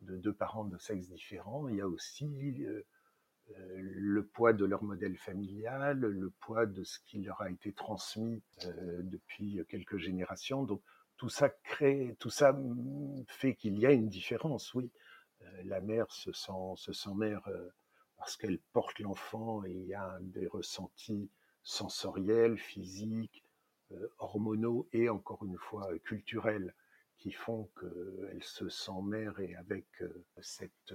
deux 0.00 0.32
parents 0.32 0.64
de 0.64 0.78
sexe 0.78 1.08
différents, 1.08 1.68
il 1.68 1.76
y 1.76 1.82
a 1.82 1.86
aussi 1.86 2.24
euh, 2.64 2.86
euh, 3.50 3.76
le 3.76 4.24
poids 4.24 4.54
de 4.54 4.64
leur 4.64 4.82
modèle 4.82 5.18
familial, 5.18 6.00
le 6.00 6.30
poids 6.30 6.64
de 6.64 6.82
ce 6.84 7.00
qui 7.00 7.20
leur 7.20 7.42
a 7.42 7.50
été 7.50 7.74
transmis 7.74 8.42
euh, 8.64 9.02
depuis 9.02 9.60
quelques 9.68 9.98
générations. 9.98 10.62
Donc 10.62 10.80
tout 11.18 11.28
ça 11.28 11.50
crée, 11.50 12.16
tout 12.18 12.30
ça 12.30 12.58
fait 13.28 13.54
qu'il 13.56 13.78
y 13.78 13.84
a 13.84 13.92
une 13.92 14.08
différence, 14.08 14.72
oui. 14.72 14.90
Euh, 15.44 15.62
la 15.64 15.80
mère 15.80 16.10
se 16.10 16.32
sent, 16.32 16.74
se 16.76 16.92
sent 16.92 17.14
mère 17.14 17.46
euh, 17.48 17.68
parce 18.16 18.36
qu'elle 18.36 18.58
porte 18.72 18.98
l'enfant 18.98 19.64
et 19.64 19.72
il 19.72 19.86
y 19.86 19.94
a 19.94 20.18
des 20.20 20.46
ressentis 20.46 21.30
sensoriels, 21.62 22.58
physiques, 22.58 23.44
euh, 23.92 24.08
hormonaux 24.18 24.88
et 24.92 25.08
encore 25.08 25.44
une 25.44 25.58
fois 25.58 25.88
culturels 26.00 26.74
qui 27.18 27.30
font 27.30 27.70
qu'elle 27.78 28.42
se 28.42 28.68
sent 28.68 29.00
mère 29.04 29.38
et 29.38 29.54
avec 29.54 29.86
cette 30.40 30.92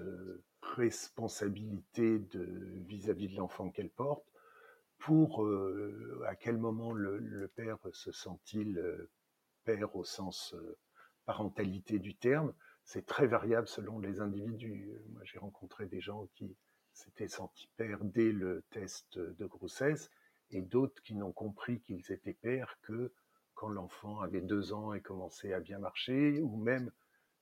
responsabilité 0.62 2.22
vis-à-vis 2.86 3.30
de 3.30 3.38
l'enfant 3.38 3.70
qu'elle 3.70 3.89
porte. 3.89 4.25
Pour 4.98 5.48
à 6.25 6.36
quel 6.36 6.58
moment 6.58 6.92
le 6.92 7.48
père 7.56 7.77
se 7.94 8.12
sent-il 8.12 9.08
père 9.63 9.96
au 9.96 10.04
sens 10.04 10.54
parentalité 11.25 11.98
du 11.98 12.13
terme? 12.13 12.54
C'est 12.88 13.06
très 13.06 13.27
variable 13.27 13.67
selon 13.67 14.00
les 14.00 14.22
individus. 14.22 14.89
Moi, 15.10 15.22
j'ai 15.25 15.39
rencontré 15.39 15.88
des 15.88 16.00
gens 16.00 16.25
qui 16.36 16.56
s'étaient 16.94 17.27
sentis 17.27 17.70
pères 17.75 18.01
dès 18.01 18.32
le 18.32 18.63
test 18.72 19.20
de 19.20 19.46
grossesse 19.46 20.10
et 20.51 20.62
d'autres 20.62 21.03
qui 21.03 21.13
n'ont 21.13 21.34
compris 21.34 21.82
qu'ils 21.82 22.10
étaient 22.13 22.34
pères 22.34 22.79
que 22.84 23.12
quand 23.56 23.67
l'enfant 23.67 24.22
avait 24.22 24.39
deux 24.39 24.72
ans 24.72 24.94
et 24.94 25.01
commençait 25.01 25.51
à 25.51 25.60
bien 25.60 25.79
marcher, 25.79 26.41
ou 26.41 26.56
même 26.56 26.89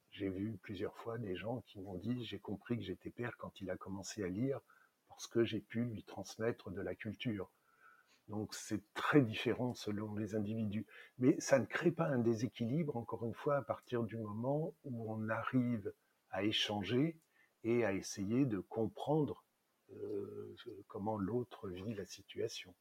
j'ai 0.09 0.29
vu 0.29 0.57
plusieurs 0.63 0.97
fois 0.97 1.19
des 1.19 1.35
gens 1.35 1.61
qui 1.67 1.79
m'ont 1.79 1.99
dit 1.99 2.25
j'ai 2.25 2.39
compris 2.39 2.77
que 2.77 2.83
j'étais 2.83 3.11
père 3.11 3.37
quand 3.37 3.61
il 3.61 3.69
a 3.69 3.77
commencé 3.77 4.23
à 4.23 4.27
lire 4.27 4.59
parce 5.07 5.27
que 5.27 5.45
j'ai 5.45 5.61
pu 5.61 5.83
lui 5.85 6.03
transmettre 6.03 6.71
de 6.71 6.81
la 6.81 6.95
culture. 6.95 7.51
Donc 8.27 8.53
c'est 8.55 8.82
très 8.94 9.22
différent 9.22 9.74
selon 9.74 10.15
les 10.15 10.36
individus. 10.36 10.86
Mais 11.20 11.39
ça 11.39 11.60
ne 11.60 11.65
crée 11.65 11.91
pas 11.91 12.08
un 12.08 12.20
déséquilibre, 12.20 12.98
encore 12.98 13.25
une 13.25 13.34
fois, 13.34 13.58
à 13.58 13.62
partir 13.62 14.03
du 14.03 14.17
moment 14.17 14.74
où 14.84 15.12
on 15.12 15.29
arrive 15.29 15.94
à 16.32 16.44
échanger 16.44 17.20
et 17.63 17.86
à 17.86 17.94
essayer 17.94 18.46
de 18.46 18.60
comprendre 18.60 19.44
euh, 19.91 20.55
comment 20.88 21.17
l'autre 21.17 21.70
vit 21.70 21.94
la 21.94 22.05
situation. 22.05 22.74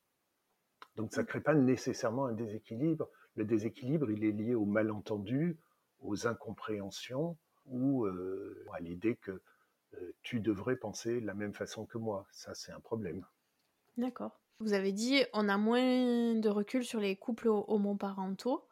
Donc 0.97 1.13
ça 1.13 1.23
ne 1.23 1.27
crée 1.27 1.41
pas 1.41 1.55
nécessairement 1.55 2.27
un 2.27 2.33
déséquilibre. 2.33 3.09
Le 3.35 3.45
déséquilibre, 3.45 4.11
il 4.11 4.25
est 4.25 4.33
lié 4.33 4.55
au 4.55 4.65
malentendu, 4.65 5.59
aux 6.01 6.27
incompréhensions 6.27 7.37
ou 7.67 8.05
euh, 8.07 8.67
à 8.73 8.81
l'idée 8.81 9.17
que 9.17 9.43
euh, 9.95 10.15
tu 10.23 10.41
devrais 10.41 10.77
penser 10.77 11.21
de 11.21 11.27
la 11.27 11.35
même 11.35 11.53
façon 11.53 11.87
que 11.87 11.99
moi. 11.99 12.27
Ça, 12.33 12.55
c'est 12.55 12.73
un 12.73 12.81
problème. 12.81 13.25
D'accord. 13.97 14.41
Vous 14.61 14.73
avez 14.73 14.93
dit 14.93 15.23
on 15.33 15.49
a 15.49 15.59
moins 15.59 16.35
de 16.35 16.49
recul 16.49 16.85
sur 16.85 17.01
les 17.01 17.17
couples 17.17 17.49
homoparentaux. 17.49 18.65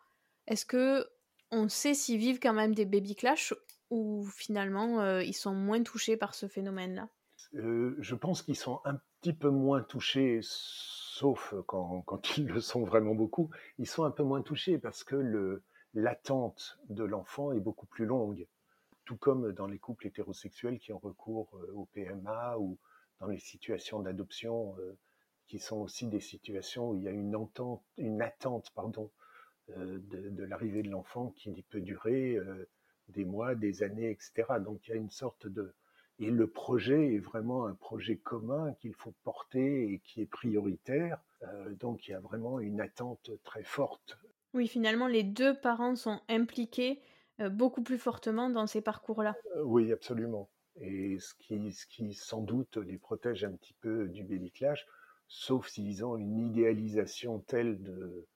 Est-ce 0.46 0.64
que 0.64 1.06
on 1.50 1.68
sait 1.68 1.94
s'ils 1.94 2.18
vivent 2.18 2.40
quand 2.40 2.54
même 2.54 2.74
des 2.74 2.86
baby 2.86 3.14
clash 3.14 3.54
ou 3.90 4.24
finalement 4.24 5.00
euh, 5.00 5.22
ils 5.22 5.34
sont 5.34 5.54
moins 5.54 5.82
touchés 5.82 6.16
par 6.16 6.34
ce 6.34 6.46
phénomène-là? 6.46 7.08
Euh, 7.54 7.94
Je 7.98 8.14
pense 8.14 8.42
qu'ils 8.42 8.56
sont 8.56 8.80
un 8.84 8.98
petit 9.20 9.32
peu 9.34 9.50
moins 9.50 9.82
touchés, 9.82 10.40
sauf 10.42 11.54
quand, 11.66 12.02
quand, 12.02 12.38
ils 12.38 12.46
le 12.46 12.60
sont 12.60 12.84
vraiment 12.84 13.14
beaucoup. 13.14 13.50
Ils 13.78 13.86
sont 13.86 14.04
un 14.04 14.10
peu 14.10 14.22
moins 14.22 14.42
touchés 14.42 14.78
parce 14.78 15.04
que 15.04 15.60
l'attente 15.94 16.78
de 16.88 17.04
l'enfant 17.04 17.52
est 17.52 17.60
beaucoup 17.60 17.86
plus 17.86 18.06
longue. 18.06 18.46
Tout 19.04 19.16
comme 19.16 19.52
dans 19.52 19.66
les 19.66 19.78
couples 19.78 20.06
hétérosexuels 20.06 20.78
qui 20.78 20.92
ont 20.92 20.98
recours 20.98 21.50
euh, 21.56 21.72
au 21.74 21.86
PMA 21.92 22.56
ou 22.58 22.78
dans 23.20 23.26
les 23.26 23.38
situations 23.38 24.00
d'adoption 24.00 24.74
qui 25.46 25.58
sont 25.58 25.78
aussi 25.78 26.06
des 26.06 26.20
situations 26.20 26.90
où 26.90 26.96
il 26.96 27.02
y 27.02 27.08
a 27.08 27.12
une, 27.12 27.37
entente, 27.37 27.82
une 27.96 28.22
attente 28.22 28.70
pardon, 28.75 29.11
euh, 29.70 29.99
de, 30.11 30.44
l'arrivée 30.44 30.82
de 30.82 30.90
l'enfant 30.90 31.30
qui 31.37 31.62
peut 31.70 31.80
durer 31.80 32.37
euh, 32.37 32.68
des 33.08 33.25
mois, 33.25 33.54
des 33.54 33.82
années, 33.82 34.11
etc. 34.11 34.44
Donc 34.61 34.87
il 34.87 34.90
y 34.90 34.94
a 34.94 34.96
une 34.96 35.11
sorte 35.11 35.46
de... 35.46 35.75
Et 36.18 36.30
le 36.30 36.46
projet 36.46 37.14
est 37.14 37.18
vraiment 37.18 37.66
un 37.66 37.75
projet 37.75 38.16
commun 38.16 38.75
qu'il 38.80 38.94
faut 38.94 39.14
porter 39.25 39.92
et 39.92 40.00
qui 40.00 40.20
est 40.20 40.26
prioritaire. 40.26 41.22
Euh, 41.42 41.75
donc 41.75 42.06
il 42.06 42.12
y 42.12 42.14
a 42.14 42.20
vraiment 42.20 42.61
une 42.61 42.80
attente 42.80 43.30
très 43.44 43.62
forte. 43.62 44.18
Oui, 44.54 44.68
finalement, 44.68 45.06
les 45.06 45.22
deux 45.22 45.58
parents 45.58 45.96
sont 45.96 46.20
impliqués 46.28 47.00
beaucoup 47.50 47.82
plus 47.82 47.99
fortement 47.99 48.50
dans 48.50 48.66
ces 48.66 48.82
parcours-là. 48.82 49.34
oui, 49.64 49.90
absolument. 49.90 50.50
Et 50.76 51.18
ce 51.18 51.34
qui, 51.34 51.72
ce 51.72 51.87
qui 51.87 52.14
sans 52.14 52.42
doute 52.42 52.76
les 52.76 52.99
protège 52.99 53.44
un 53.44 53.52
petit 53.52 53.75
peu 53.80 54.08
du 54.08 54.50
clash, 54.50 54.87
sauf 55.32 55.68
s'ils 55.68 56.04
ont 56.04 56.18
une 56.18 56.38
idéalisation 56.38 57.40
telle 57.40 57.82
de, 57.82 58.26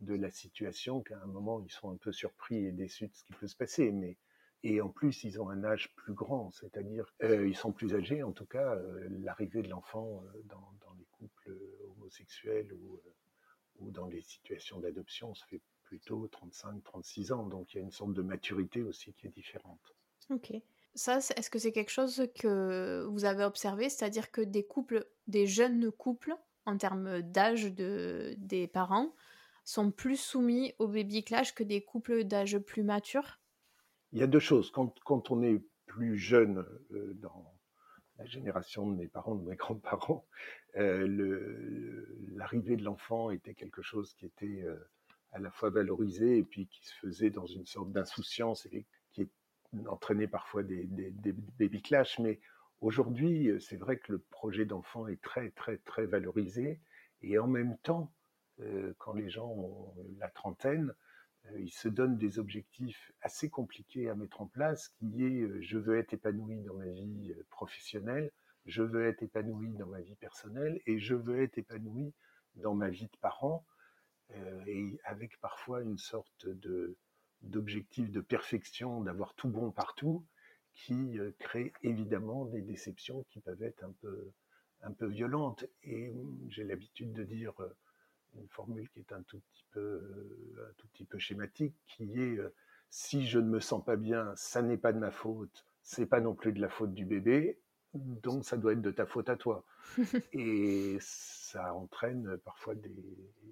la 0.00 0.30
situation 0.30 1.02
qu'à 1.02 1.20
un 1.22 1.26
moment 1.26 1.60
ils 1.60 1.70
sont 1.70 1.90
un 1.90 1.96
peu 1.96 2.12
surpris 2.12 2.64
et 2.64 2.72
déçus 2.72 3.08
de 3.08 3.14
ce 3.14 3.24
qui 3.24 3.34
peut 3.34 3.46
se 3.46 3.56
passer. 3.56 3.92
Mais 3.92 4.16
et 4.62 4.80
en 4.80 4.88
plus 4.88 5.22
ils 5.24 5.38
ont 5.40 5.50
un 5.50 5.64
âge 5.64 5.94
plus 5.96 6.14
grand, 6.14 6.50
c'est-à-dire 6.52 7.12
euh, 7.22 7.46
ils 7.46 7.56
sont 7.56 7.72
plus 7.72 7.94
âgés. 7.94 8.22
En 8.22 8.32
tout 8.32 8.46
cas, 8.46 8.74
euh, 8.74 9.06
l'arrivée 9.22 9.62
de 9.62 9.68
l'enfant 9.68 10.24
euh, 10.24 10.42
dans, 10.44 10.94
les 10.98 11.06
couples 11.12 11.54
homosexuels 11.90 12.72
ou, 12.72 13.00
ou 13.78 13.90
dans 13.90 14.06
les 14.06 14.22
situations 14.22 14.80
d'adoption 14.80 15.34
se 15.34 15.44
fait 15.44 15.60
plutôt 15.84 16.26
35-36 16.28 17.32
ans. 17.34 17.46
Donc 17.46 17.74
il 17.74 17.76
y 17.76 17.80
a 17.80 17.84
une 17.84 17.92
sorte 17.92 18.14
de 18.14 18.22
maturité 18.22 18.82
aussi 18.82 19.12
qui 19.12 19.26
est 19.26 19.34
différente. 19.34 19.94
Ok. 20.30 20.54
Ça, 20.96 21.18
est-ce 21.18 21.50
que 21.50 21.58
c'est 21.58 21.72
quelque 21.72 21.90
chose 21.90 22.26
que 22.34 23.04
vous 23.10 23.26
avez 23.26 23.44
observé, 23.44 23.90
c'est-à-dire 23.90 24.30
que 24.30 24.40
des 24.40 24.64
couples, 24.64 25.06
des 25.26 25.46
jeunes 25.46 25.92
couples, 25.92 26.34
en 26.64 26.78
termes 26.78 27.20
d'âge 27.20 27.72
de, 27.74 28.34
des 28.38 28.66
parents, 28.66 29.14
sont 29.64 29.90
plus 29.90 30.18
soumis 30.18 30.72
au 30.78 30.88
baby 30.88 31.22
clash 31.22 31.54
que 31.54 31.64
des 31.64 31.82
couples 31.82 32.24
d'âge 32.24 32.58
plus 32.60 32.82
matures 32.82 33.40
Il 34.12 34.20
y 34.20 34.22
a 34.22 34.26
deux 34.26 34.38
choses. 34.40 34.70
Quand, 34.70 35.30
on 35.30 35.42
est 35.42 35.62
plus 35.84 36.16
jeune 36.16 36.64
euh, 36.92 37.12
dans 37.14 37.54
la 38.16 38.24
génération 38.24 38.90
de 38.90 38.96
mes 38.96 39.08
parents, 39.08 39.34
de 39.34 39.46
mes 39.46 39.56
grands-parents, 39.56 40.26
euh, 40.76 42.06
l'arrivée 42.36 42.76
de 42.76 42.84
l'enfant 42.84 43.30
était 43.30 43.54
quelque 43.54 43.82
chose 43.82 44.14
qui 44.14 44.24
était 44.24 44.62
euh, 44.62 44.76
à 45.32 45.40
la 45.40 45.50
fois 45.50 45.68
valorisé 45.68 46.38
et 46.38 46.42
puis 46.42 46.68
qui 46.68 46.86
se 46.86 46.94
faisait 47.02 47.30
dans 47.30 47.46
une 47.46 47.66
sorte 47.66 47.92
d'insouciance 47.92 48.66
qui 49.78 49.88
entraînait 49.88 50.28
parfois 50.28 50.62
des, 50.62 50.84
des, 50.84 51.32
baby 51.58 51.82
clash. 51.82 52.18
Mais 52.18 52.40
aujourd'hui, 52.80 53.50
c'est 53.60 53.76
vrai 53.76 53.98
que 53.98 54.12
le 54.12 54.18
projet 54.18 54.64
d'enfant 54.64 55.06
est 55.08 55.20
très, 55.22 55.50
très, 55.50 55.78
très 55.78 56.06
valorisé. 56.06 56.80
Et 57.22 57.38
en 57.38 57.46
même 57.46 57.76
temps, 57.78 58.12
euh, 58.60 58.94
quand 58.98 59.12
les 59.12 59.28
gens 59.28 59.48
ont 59.48 59.94
la 60.18 60.28
trentaine, 60.28 60.94
euh, 61.46 61.60
ils 61.60 61.72
se 61.72 61.88
donnent 61.88 62.16
des 62.16 62.38
objectifs 62.38 63.12
assez 63.20 63.50
compliqués 63.50 64.08
à 64.08 64.14
mettre 64.14 64.40
en 64.40 64.46
place, 64.46 64.88
qui 64.88 65.24
est 65.24 65.42
euh, 65.42 65.60
je 65.60 65.78
veux 65.78 65.98
être 65.98 66.14
épanoui 66.14 66.62
dans 66.62 66.74
ma 66.74 66.86
vie 66.86 67.34
professionnelle, 67.50 68.30
je 68.64 68.82
veux 68.82 69.06
être 69.06 69.22
épanoui 69.22 69.74
dans 69.74 69.86
ma 69.86 70.00
vie 70.00 70.16
personnelle 70.16 70.80
et 70.86 70.98
je 70.98 71.14
veux 71.14 71.42
être 71.42 71.58
épanoui 71.58 72.14
dans 72.56 72.74
ma 72.74 72.88
vie 72.88 73.06
de 73.06 73.16
parent, 73.20 73.64
et 74.66 74.98
avec 75.04 75.38
parfois 75.40 75.82
une 75.82 75.98
sorte 75.98 76.48
de 76.48 76.96
d'objectif 77.42 78.10
de 78.10 78.20
perfection, 78.20 79.00
d'avoir 79.02 79.34
tout 79.34 79.48
bon 79.48 79.70
partout, 79.70 80.24
qui 80.74 81.18
crée 81.38 81.72
évidemment 81.82 82.44
des 82.44 82.60
déceptions 82.60 83.24
qui 83.30 83.40
peuvent 83.40 83.62
être 83.62 83.82
un 83.82 83.92
peu 84.02 84.32
un 84.82 84.92
peu 84.92 85.06
violentes. 85.06 85.64
Et 85.82 86.10
hum, 86.10 86.38
j'ai 86.50 86.64
l'habitude 86.64 87.12
de 87.12 87.24
dire 87.24 87.54
une 88.38 88.48
formule 88.48 88.88
qui 88.90 89.00
est 89.00 89.12
un 89.12 89.22
tout 89.22 89.40
petit 89.40 89.64
peu, 89.72 89.80
euh, 89.80 90.68
un 90.70 90.72
tout 90.76 90.86
petit 90.88 91.04
peu 91.04 91.18
schématique, 91.18 91.74
qui 91.86 92.04
est 92.20 92.38
euh, 92.38 92.54
si 92.90 93.26
je 93.26 93.38
ne 93.38 93.48
me 93.48 93.60
sens 93.60 93.84
pas 93.84 93.96
bien, 93.96 94.32
ça 94.36 94.62
n'est 94.62 94.76
pas 94.76 94.92
de 94.92 94.98
ma 94.98 95.10
faute, 95.10 95.66
c'est 95.82 96.06
pas 96.06 96.20
non 96.20 96.34
plus 96.34 96.52
de 96.52 96.60
la 96.60 96.68
faute 96.68 96.94
du 96.94 97.04
bébé, 97.04 97.58
donc 97.94 98.44
ça 98.44 98.56
doit 98.56 98.72
être 98.72 98.82
de 98.82 98.90
ta 98.90 99.06
faute 99.06 99.28
à 99.28 99.36
toi. 99.36 99.64
Et 100.32 100.98
ça 101.00 101.74
entraîne 101.74 102.36
parfois 102.38 102.74
des, 102.74 102.92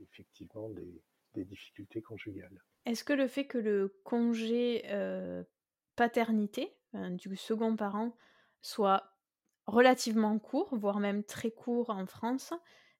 effectivement 0.03 0.69
des, 0.71 1.03
des 1.35 1.45
difficultés 1.45 2.03
conjugales. 2.03 2.63
Est-ce 2.87 3.05
que 3.05 3.13
le 3.13 3.27
fait 3.27 3.47
que 3.47 3.59
le 3.59 4.01
congé 4.05 4.85
euh, 4.87 5.43
paternité 5.97 6.77
du 6.93 7.35
second 7.37 7.75
parent 7.75 8.15
soit 8.63 9.17
relativement 9.67 10.39
court, 10.39 10.77
voire 10.77 11.01
même 11.01 11.25
très 11.25 11.51
court 11.51 11.91
en 11.91 12.07
France, 12.07 12.53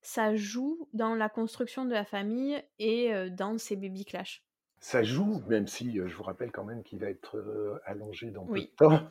ça 0.03 0.35
joue 0.35 0.89
dans 0.93 1.15
la 1.15 1.29
construction 1.29 1.85
de 1.85 1.93
la 1.93 2.05
famille 2.05 2.61
et 2.81 3.31
dans 3.31 3.57
ces 3.57 3.77
baby 3.77 4.05
clash. 4.05 4.45
Ça 4.81 5.05
joue, 5.05 5.43
même 5.47 5.69
si 5.69 5.95
je 5.95 6.15
vous 6.17 6.25
rappelle 6.25 6.51
quand 6.51 6.65
même 6.65 6.83
qu'il 6.83 6.99
va 6.99 7.09
être 7.09 7.81
allongé 7.85 8.33
dans 8.33 8.47
peu 8.47 8.61
de 8.61 8.65
temps. 8.65 9.09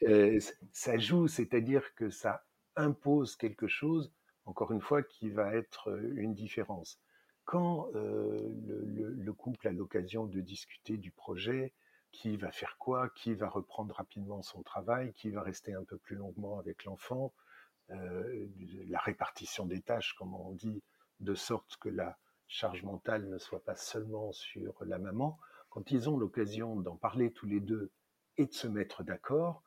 ça 0.72 0.98
joue, 0.98 1.28
c'est-à-dire 1.28 1.94
que 1.94 2.08
ça 2.08 2.46
impose 2.76 3.36
quelque 3.36 3.66
chose, 3.66 4.12
encore 4.46 4.72
une 4.72 4.80
fois, 4.80 5.02
qui 5.02 5.28
va 5.28 5.54
être 5.54 5.94
une 6.14 6.34
différence. 6.34 7.00
Quand 7.44 7.88
le, 7.94 9.14
le, 9.18 9.32
couple 9.32 9.68
a 9.68 9.72
l'occasion 9.72 10.26
de 10.26 10.40
discuter 10.40 10.96
du 10.96 11.10
projet, 11.10 11.72
qui 12.12 12.36
va 12.36 12.52
faire 12.52 12.76
quoi, 12.78 13.08
qui 13.08 13.34
va 13.34 13.48
reprendre 13.48 13.94
rapidement 13.94 14.42
son 14.42 14.62
travail, 14.62 15.12
qui 15.14 15.30
va 15.30 15.42
rester 15.42 15.72
un 15.74 15.82
peu 15.82 15.96
plus 15.96 16.14
longuement 16.14 16.58
avec 16.58 16.84
l'enfant, 16.84 17.32
euh, 17.90 18.46
la 18.88 19.00
répartition 19.00 19.66
des 19.66 19.80
tâches, 19.80 20.14
comme 20.14 20.34
on 20.34 20.52
dit, 20.52 20.82
de 21.20 21.34
sorte 21.34 21.76
que 21.78 21.88
la 21.88 22.18
charge 22.46 22.82
mentale 22.82 23.28
ne 23.28 23.38
soit 23.38 23.64
pas 23.64 23.76
seulement 23.76 24.30
sur 24.32 24.74
la 24.84 24.98
maman. 24.98 25.38
Quand 25.70 25.90
ils 25.90 26.08
ont 26.08 26.18
l'occasion 26.18 26.76
d'en 26.76 26.96
parler 26.96 27.32
tous 27.32 27.46
les 27.46 27.60
deux 27.60 27.90
et 28.36 28.46
de 28.46 28.52
se 28.52 28.68
mettre 28.68 29.02
d'accord, 29.02 29.62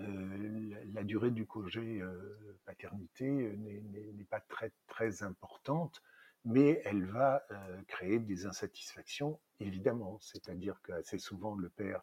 euh, 0.00 0.74
la, 0.92 1.04
durée 1.04 1.30
du 1.30 1.46
congé 1.46 2.00
euh, 2.00 2.58
paternité 2.64 3.30
n'est 3.30 4.24
pas 4.24 4.40
très 4.40 4.72
très 4.86 5.22
importante, 5.22 6.02
mais 6.46 6.80
elle 6.84 7.04
va 7.04 7.44
créer 7.88 8.18
des 8.18 8.46
insatisfactions 8.46 9.38
évidemment. 9.60 10.18
C'est-à-dire 10.20 10.80
qu'assez 10.82 11.18
souvent 11.18 11.54
le 11.56 11.68
père, 11.68 12.02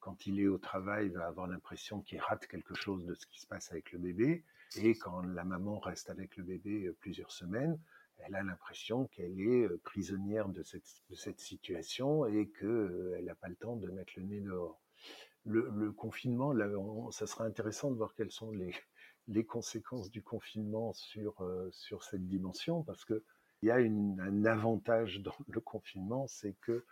quand 0.00 0.26
il 0.26 0.40
est 0.40 0.46
au 0.46 0.58
travail, 0.58 1.08
va 1.08 1.26
avoir 1.26 1.46
l'impression 1.46 2.00
qu'il 2.00 2.20
rate 2.20 2.46
quelque 2.46 2.74
chose 2.74 3.04
de 3.06 3.14
ce 3.14 3.26
qui 3.26 3.40
se 3.40 3.46
passe 3.46 3.70
avec 3.72 3.92
le 3.92 3.98
bébé. 3.98 4.44
Et 4.76 4.94
quand 4.96 5.22
la 5.22 5.44
maman 5.44 5.78
reste 5.78 6.10
avec 6.10 6.36
le 6.36 6.44
bébé 6.44 6.86
euh, 6.86 6.96
plusieurs 7.00 7.30
semaines, 7.30 7.78
elle 8.18 8.34
a 8.34 8.42
l'impression 8.42 9.06
qu'elle 9.06 9.40
est 9.40 9.64
euh, 9.64 9.80
prisonnière 9.84 10.48
de 10.48 10.62
cette, 10.62 11.40
situation 11.40 12.26
et 12.26 12.48
qu'elle 12.48 12.68
euh, 12.68 13.22
n'a 13.22 13.34
pas 13.34 13.48
le 13.48 13.56
temps 13.56 13.76
de 13.76 13.88
mettre 13.90 14.12
le 14.16 14.24
nez 14.24 14.40
dehors. 14.40 14.80
Le, 15.44 15.92
confinement, 15.92 16.52
ça 17.12 17.28
sera 17.28 17.44
intéressant 17.44 17.92
de 17.92 17.96
voir 17.96 18.14
quelles 18.14 18.32
sont 18.32 18.50
les, 18.50 19.44
conséquences 19.44 20.10
du 20.10 20.20
confinement 20.20 20.92
sur, 20.92 21.36
sur 21.70 22.02
cette 22.02 22.26
dimension, 22.26 22.82
parce 22.82 23.04
qu'il 23.58 23.68
y 23.68 23.72
a 23.72 23.80
une, 23.80 24.20
un 24.20 24.44
avantage 24.44 25.20
dans 25.20 25.36
le 25.48 25.60
confinement, 25.60 26.26
c'est 26.26 26.54
que 26.60 26.84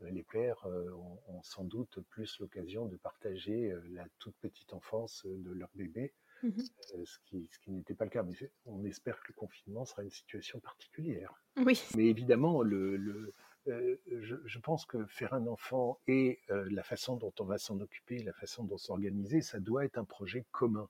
les 0.00 0.24
pères 0.24 0.66
ont, 0.66 1.20
ont, 1.28 1.42
sans 1.42 1.62
doute 1.62 2.00
plus 2.10 2.40
l'occasion 2.40 2.86
de 2.86 2.96
partager 2.96 3.72
la 3.90 4.04
toute 4.18 4.34
petite 4.40 4.72
enfance 4.72 5.24
de 5.24 5.52
leur 5.52 5.70
bébé 5.76 6.12
Mmh 6.42 6.48
euh, 6.94 7.04
ce 7.04 7.18
qui, 7.24 7.48
ce 7.52 7.58
qui 7.60 7.70
n'était 7.70 7.94
pas 7.94 8.04
le 8.04 8.10
cas. 8.10 8.22
Mais 8.22 8.34
on 8.66 8.84
espère 8.84 9.20
que 9.20 9.28
le 9.28 9.34
confinement 9.34 9.84
sera 9.84 10.02
une 10.02 10.10
situation 10.10 10.58
particulière. 10.60 11.32
Oui. 11.56 11.80
Mais 11.96 12.06
évidemment, 12.06 12.62
le, 12.62 12.96
le 12.96 13.32
euh, 13.68 13.96
je, 14.20 14.34
je, 14.44 14.58
pense 14.58 14.84
que 14.84 15.06
faire 15.06 15.34
un 15.34 15.46
enfant 15.46 16.00
et 16.08 16.40
euh, 16.50 16.66
la 16.72 16.82
façon 16.82 17.16
dont 17.16 17.32
on 17.38 17.44
va 17.44 17.58
s'en 17.58 17.78
occuper, 17.78 18.18
la 18.18 18.32
façon 18.32 18.64
dont 18.64 18.76
s'organiser, 18.76 19.40
ça 19.40 19.60
doit 19.60 19.84
être 19.84 19.98
un 19.98 20.04
projet 20.04 20.44
commun. 20.50 20.88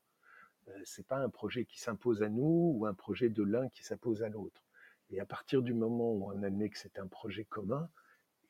Euh, 0.68 0.80
c'est 0.84 1.06
pas 1.06 1.18
un 1.18 1.28
projet 1.28 1.66
qui 1.66 1.78
s'impose 1.78 2.22
à 2.22 2.30
nous 2.30 2.72
ou 2.74 2.86
un 2.86 2.94
projet 2.94 3.28
de 3.28 3.42
l'un 3.42 3.68
qui 3.68 3.84
s'impose 3.84 4.22
à 4.22 4.30
l'autre. 4.30 4.64
Et 5.12 5.20
à 5.20 5.26
partir 5.26 5.62
du 5.62 5.74
moment 5.74 6.12
où 6.12 6.32
on 6.32 6.42
admet 6.42 6.70
que 6.70 6.78
c'est 6.78 6.98
un 6.98 7.06
projet 7.06 7.44
commun, 7.44 7.88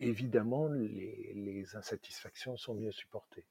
évidemment, 0.01 0.69
les, 0.69 1.67
insatisfactions 1.75 2.57
sont 2.57 2.75
mieux 2.75 2.93
supportées. 2.93 3.45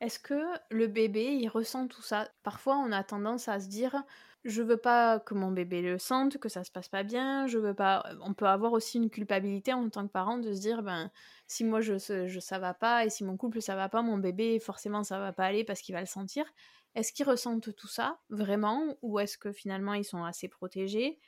Est-ce 0.00 0.18
que 0.18 0.42
le 0.70 0.86
bébé, 0.88 1.34
il 1.34 1.48
ressent 1.48 1.86
tout 1.86 2.02
ça? 2.02 2.28
Parfois, 2.42 2.76
on 2.76 2.90
a 2.92 3.04
tendance 3.04 3.48
à 3.48 3.60
se 3.60 3.68
dire 3.68 4.02
je 4.44 4.62
veux 4.62 4.76
pas 4.76 5.20
que 5.20 5.34
mon 5.34 5.52
bébé 5.52 5.82
le 5.82 5.98
sente, 5.98 6.38
que 6.38 6.48
ça 6.48 6.64
se 6.64 6.72
passe 6.72 6.88
pas 6.88 7.04
bien, 7.04 7.46
je 7.46 7.58
veux 7.58 7.74
pas 7.74 8.04
on 8.22 8.34
peut 8.34 8.46
avoir 8.46 8.72
aussi 8.72 8.98
une 8.98 9.08
culpabilité 9.08 9.72
en 9.72 9.88
tant 9.88 10.04
que 10.04 10.10
parent 10.10 10.38
de 10.38 10.52
se 10.52 10.60
dire 10.60 10.82
ben 10.82 11.12
si 11.46 11.62
moi 11.62 11.80
je, 11.80 11.96
je 11.98 12.40
ça 12.40 12.58
va 12.58 12.74
pas 12.74 13.04
et 13.04 13.10
si 13.10 13.22
mon 13.22 13.36
couple 13.36 13.62
ça 13.62 13.76
va 13.76 13.88
pas, 13.88 14.02
mon 14.02 14.18
bébé 14.18 14.58
forcément 14.58 15.04
ça 15.04 15.20
va 15.20 15.32
pas 15.32 15.44
aller 15.44 15.62
parce 15.62 15.80
qu'il 15.80 15.94
va 15.94 16.00
le 16.00 16.06
sentir. 16.06 16.44
Est-ce 16.96 17.12
qu'ils 17.12 17.26
ressentent 17.26 17.74
tout 17.76 17.86
ça 17.86 18.18
vraiment? 18.30 18.96
Ou 19.02 19.20
est-ce 19.20 19.38
que 19.38 19.52
finalement 19.52 19.94
ils 19.94 20.04
sont 20.04 20.24
assez 20.24 20.48
protégés? 20.48 21.20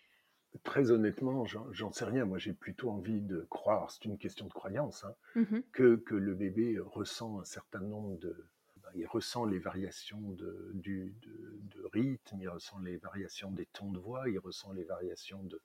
Très 0.62 0.90
honnêtement, 0.90 1.44
j'en 1.44 1.92
sais 1.92 2.04
rien. 2.04 2.24
Moi, 2.24 2.38
j'ai 2.38 2.52
plutôt 2.52 2.90
envie 2.90 3.20
de 3.20 3.46
croire, 3.50 3.90
c'est 3.90 4.04
une 4.04 4.18
question 4.18 4.46
de 4.46 4.52
croyance, 4.52 5.04
hein, 5.04 5.14
mmh 5.34 5.60
que, 5.72 5.96
que 5.96 6.14
le 6.14 6.34
bébé 6.34 6.78
ressent 6.78 7.40
un 7.40 7.44
certain 7.44 7.80
nombre 7.80 8.16
de, 8.18 8.46
il 8.94 9.06
ressent 9.06 9.44
les 9.44 9.58
variations 9.58 10.20
de, 10.20 10.70
du, 10.74 11.14
de, 11.22 11.84
rythme, 11.92 12.40
il 12.40 12.48
ressent 12.48 12.78
les 12.78 12.96
variations 12.96 13.50
des 13.50 13.66
tons 13.66 13.90
de 13.90 13.98
voix, 13.98 14.28
il 14.28 14.38
ressent 14.38 14.72
les 14.72 14.84
variations 14.84 15.42
de, 15.42 15.60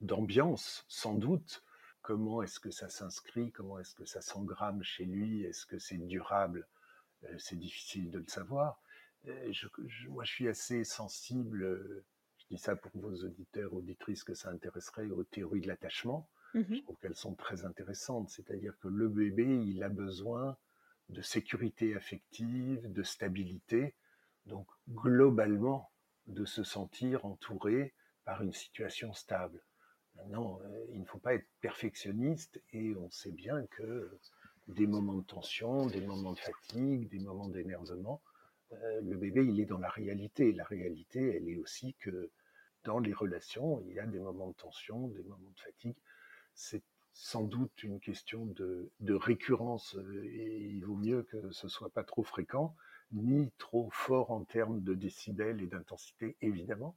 d'ambiance, 0.00 0.84
sans 0.88 1.14
doute. 1.14 1.62
Comment 2.00 2.42
est-ce 2.42 2.58
que 2.58 2.70
ça 2.70 2.88
s'inscrit 2.88 3.52
Comment 3.52 3.78
est-ce 3.78 3.94
que 3.94 4.04
ça 4.04 4.20
s'engramme 4.20 4.82
chez 4.82 5.04
lui 5.04 5.44
Est-ce 5.44 5.66
que 5.66 5.78
c'est 5.78 5.98
durable 5.98 6.66
euh, 7.24 7.38
C'est 7.38 7.58
difficile 7.58 8.10
de 8.10 8.18
le 8.18 8.26
savoir. 8.26 8.80
Euh, 9.28 9.52
je, 9.52 9.68
moi, 10.08 10.24
je 10.24 10.32
suis 10.32 10.48
assez 10.48 10.82
sensible, 10.82 11.62
euh, 11.62 12.04
dis 12.52 12.58
ça 12.58 12.76
pour 12.76 12.90
vos 12.94 13.24
auditeurs, 13.24 13.72
auditrices, 13.72 14.24
que 14.24 14.34
ça 14.34 14.50
intéresserait 14.50 15.08
aux 15.08 15.24
théories 15.24 15.62
de 15.62 15.68
l'attachement. 15.68 16.28
Mmh 16.54 16.62
je 16.68 16.82
trouve 16.82 16.96
qu'elles 16.98 17.16
sont 17.16 17.34
très 17.34 17.64
intéressantes. 17.64 18.28
C'est-à-dire 18.28 18.74
que 18.80 18.88
le 18.88 19.08
bébé, 19.08 19.44
il 19.44 19.82
a 19.82 19.88
besoin 19.88 20.58
de 21.08 21.22
sécurité 21.22 21.96
affective, 21.96 22.92
de 22.92 23.02
stabilité, 23.02 23.94
donc 24.44 24.66
globalement 24.90 25.90
de 26.26 26.44
se 26.44 26.62
sentir 26.62 27.24
entouré 27.24 27.94
par 28.26 28.42
une 28.42 28.52
situation 28.52 29.14
stable. 29.14 29.62
Maintenant, 30.16 30.60
euh, 30.64 30.86
il 30.92 31.00
ne 31.00 31.06
faut 31.06 31.18
pas 31.18 31.34
être 31.34 31.48
perfectionniste 31.62 32.62
et 32.74 32.94
on 32.96 33.10
sait 33.10 33.32
bien 33.32 33.66
que 33.68 34.18
des 34.68 34.86
moments 34.86 35.14
de 35.14 35.24
tension, 35.24 35.86
des 35.86 36.02
moments 36.02 36.34
de 36.34 36.38
fatigue, 36.38 37.08
des 37.08 37.18
moments 37.18 37.48
d'énervement, 37.48 38.20
euh, 38.72 39.00
le 39.00 39.16
bébé, 39.16 39.44
il 39.46 39.58
est 39.58 39.64
dans 39.64 39.78
la 39.78 39.88
réalité. 39.88 40.52
La 40.52 40.64
réalité, 40.64 41.36
elle 41.36 41.48
est 41.48 41.56
aussi 41.56 41.94
que 41.94 42.30
dans 42.84 42.98
les 42.98 43.12
relations, 43.12 43.80
il 43.86 43.94
y 43.94 44.00
a 44.00 44.06
des 44.06 44.18
moments 44.18 44.48
de 44.48 44.54
tension, 44.54 45.08
des 45.08 45.22
moments 45.22 45.50
de 45.50 45.60
fatigue. 45.60 45.96
C'est 46.54 46.82
sans 47.14 47.42
doute 47.42 47.82
une 47.82 48.00
question 48.00 48.46
de, 48.46 48.90
récurrence 49.14 49.94
euh, 49.96 50.24
et 50.24 50.70
il 50.70 50.84
vaut 50.84 50.96
mieux 50.96 51.22
que 51.24 51.50
ce 51.50 51.68
soit 51.68 51.90
pas 51.90 52.04
trop 52.04 52.22
fréquent 52.22 52.74
ni 53.12 53.50
trop 53.58 53.90
fort 53.90 54.30
en 54.30 54.44
termes 54.44 54.82
de 54.82 54.94
décibels 54.94 55.60
et 55.60 55.66
d'intensité 55.66 56.36
évidemment 56.40 56.96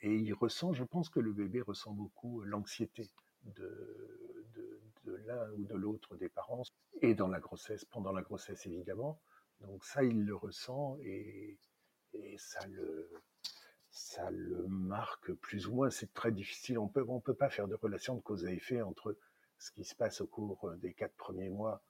et 0.00 0.14
il 0.14 0.32
ressent 0.32 0.72
je 0.72 0.84
pense 0.84 1.10
que 1.10 1.20
le 1.20 1.32
bébé 1.32 1.60
ressent 1.60 1.92
beaucoup 1.92 2.40
l'anxiété 2.42 3.10
de, 3.44 4.80
l'un 5.26 5.50
ou 5.52 5.64
de 5.64 5.74
l'autre 5.74 6.16
des 6.16 6.30
parents 6.30 6.62
et 7.02 7.14
dans 7.14 7.28
la 7.28 7.40
grossesse 7.40 7.84
pendant 7.84 8.12
la 8.12 8.22
grossesse 8.22 8.64
évidemment 8.64 9.20
donc 9.60 9.84
ça 9.84 10.02
il 10.02 10.24
le 10.24 10.34
ressent 10.34 10.96
et 11.02 11.58
ça 12.38 12.66
le 12.68 13.10
ça 13.90 14.30
le 14.30 14.66
marque 14.68 15.32
plus 15.32 15.66
ou 15.66 15.74
moins 15.74 15.90
c'est 15.90 16.12
très 16.14 16.30
difficile 16.30 16.78
on 16.78 16.88
peut 16.88 17.04
on 17.08 17.20
peut 17.20 17.34
pas 17.34 17.50
faire 17.50 17.66
de 17.66 17.74
relation 17.74 18.14
de 18.14 18.20
cause 18.20 18.46
à 18.46 18.52
effet 18.52 18.82
entre 18.82 19.16
ce 19.60 19.70
qui 19.70 19.84
se 19.84 19.94
passe 19.94 20.20
au 20.20 20.26
cours 20.26 20.72
des 20.78 20.92
quatre 20.94 21.14
premiers 21.14 21.50
mois, 21.50 21.82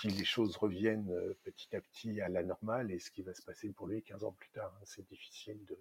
si 0.00 0.08
les 0.08 0.24
choses 0.24 0.56
reviennent 0.56 1.12
petit 1.44 1.76
à 1.76 1.80
petit 1.80 2.20
à 2.20 2.28
la 2.28 2.42
normale 2.42 2.90
et 2.90 2.98
ce 2.98 3.10
qui 3.10 3.22
va 3.22 3.34
se 3.34 3.42
passer 3.42 3.70
pour 3.70 3.86
lui 3.86 4.02
15 4.02 4.24
ans 4.24 4.32
plus 4.32 4.48
tard. 4.50 4.74
Hein. 4.74 4.84
c'est 4.84 5.06
difficile 5.06 5.64
de. 5.66 5.78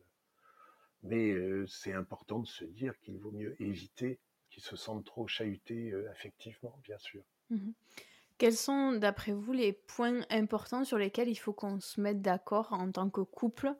Mais 1.03 1.33
c'est 1.67 1.93
important 1.93 2.39
de 2.39 2.47
se 2.47 2.65
dire 2.65 2.99
qu'il 2.99 3.17
vaut 3.17 3.31
mieux 3.31 3.55
éviter 3.61 4.19
qu'il 4.49 4.63
se 4.63 4.75
sente 4.75 5.05
trop 5.05 5.27
chahuté 5.27 5.93
affectivement, 6.11 6.77
bien 6.83 6.97
sûr. 6.97 7.23
Mmh 7.49 7.71
Quels 8.37 8.55
sont, 8.55 8.93
d'après 8.93 9.31
vous, 9.31 9.53
les 9.53 9.73
points 9.73 10.21
importants 10.29 10.83
sur 10.83 10.97
lesquels 10.97 11.29
il 11.29 11.35
faut 11.35 11.53
qu'on 11.53 11.79
se 11.79 12.01
mette 12.01 12.21
d'accord 12.21 12.73
en 12.73 12.91
tant 12.91 13.09
que 13.09 13.21
couple 13.21 13.73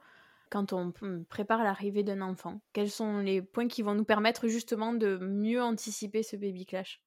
quand 0.49 0.73
on 0.73 0.93
prépare 1.29 1.63
l'arrivée 1.63 2.03
d'un 2.03 2.21
enfant? 2.21 2.61
Quels 2.73 2.89
sont 2.89 3.19
les 3.19 3.41
points 3.41 3.67
qui 3.67 3.81
vont 3.81 3.95
nous 3.95 4.05
permettre 4.05 4.47
justement 4.47 4.93
de 4.93 5.17
mieux 5.17 5.61
anticiper 5.61 6.23
ce 6.23 6.35
baby 6.35 6.65
clash? 6.65 7.01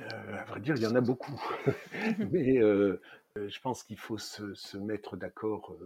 Euh, 0.00 0.36
À 0.38 0.44
vrai 0.44 0.60
dire, 0.60 0.76
il 0.76 0.82
y 0.82 0.86
en 0.86 0.94
a 0.94 1.00
beaucoup. 1.00 1.40
Mais 2.32 2.58
euh, 2.58 3.00
euh, 3.36 3.48
je 3.48 3.60
pense 3.60 3.82
qu'il 3.82 3.98
faut 3.98 4.18
se, 4.18 4.76
mettre 4.76 5.16
d'accord, 5.16 5.76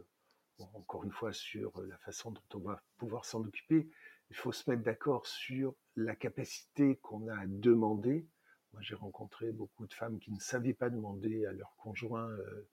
encore 0.74 1.04
une 1.04 1.12
fois, 1.12 1.32
sur 1.32 1.72
la 1.82 1.96
façon 1.98 2.30
dont 2.30 2.42
on 2.54 2.58
va 2.60 2.82
pouvoir 2.96 3.24
s'en 3.24 3.40
occuper. 3.40 3.88
Il 4.30 4.36
faut 4.36 4.52
se 4.52 4.68
mettre 4.70 4.82
d'accord 4.82 5.26
sur 5.26 5.74
la 5.96 6.16
capacité 6.16 6.96
qu'on 6.96 7.28
a 7.28 7.34
à 7.34 7.46
demander. 7.46 8.26
Moi, 8.72 8.80
j'ai 8.82 8.94
rencontré 8.94 9.52
beaucoup 9.52 9.86
de 9.86 9.92
femmes 9.92 10.18
qui 10.18 10.32
ne 10.32 10.40
savaient 10.40 10.72
pas 10.72 10.88
demander 10.88 11.44
à 11.46 11.52
leur 11.52 11.74
conjoint 11.76 12.30
euh, 12.30 12.68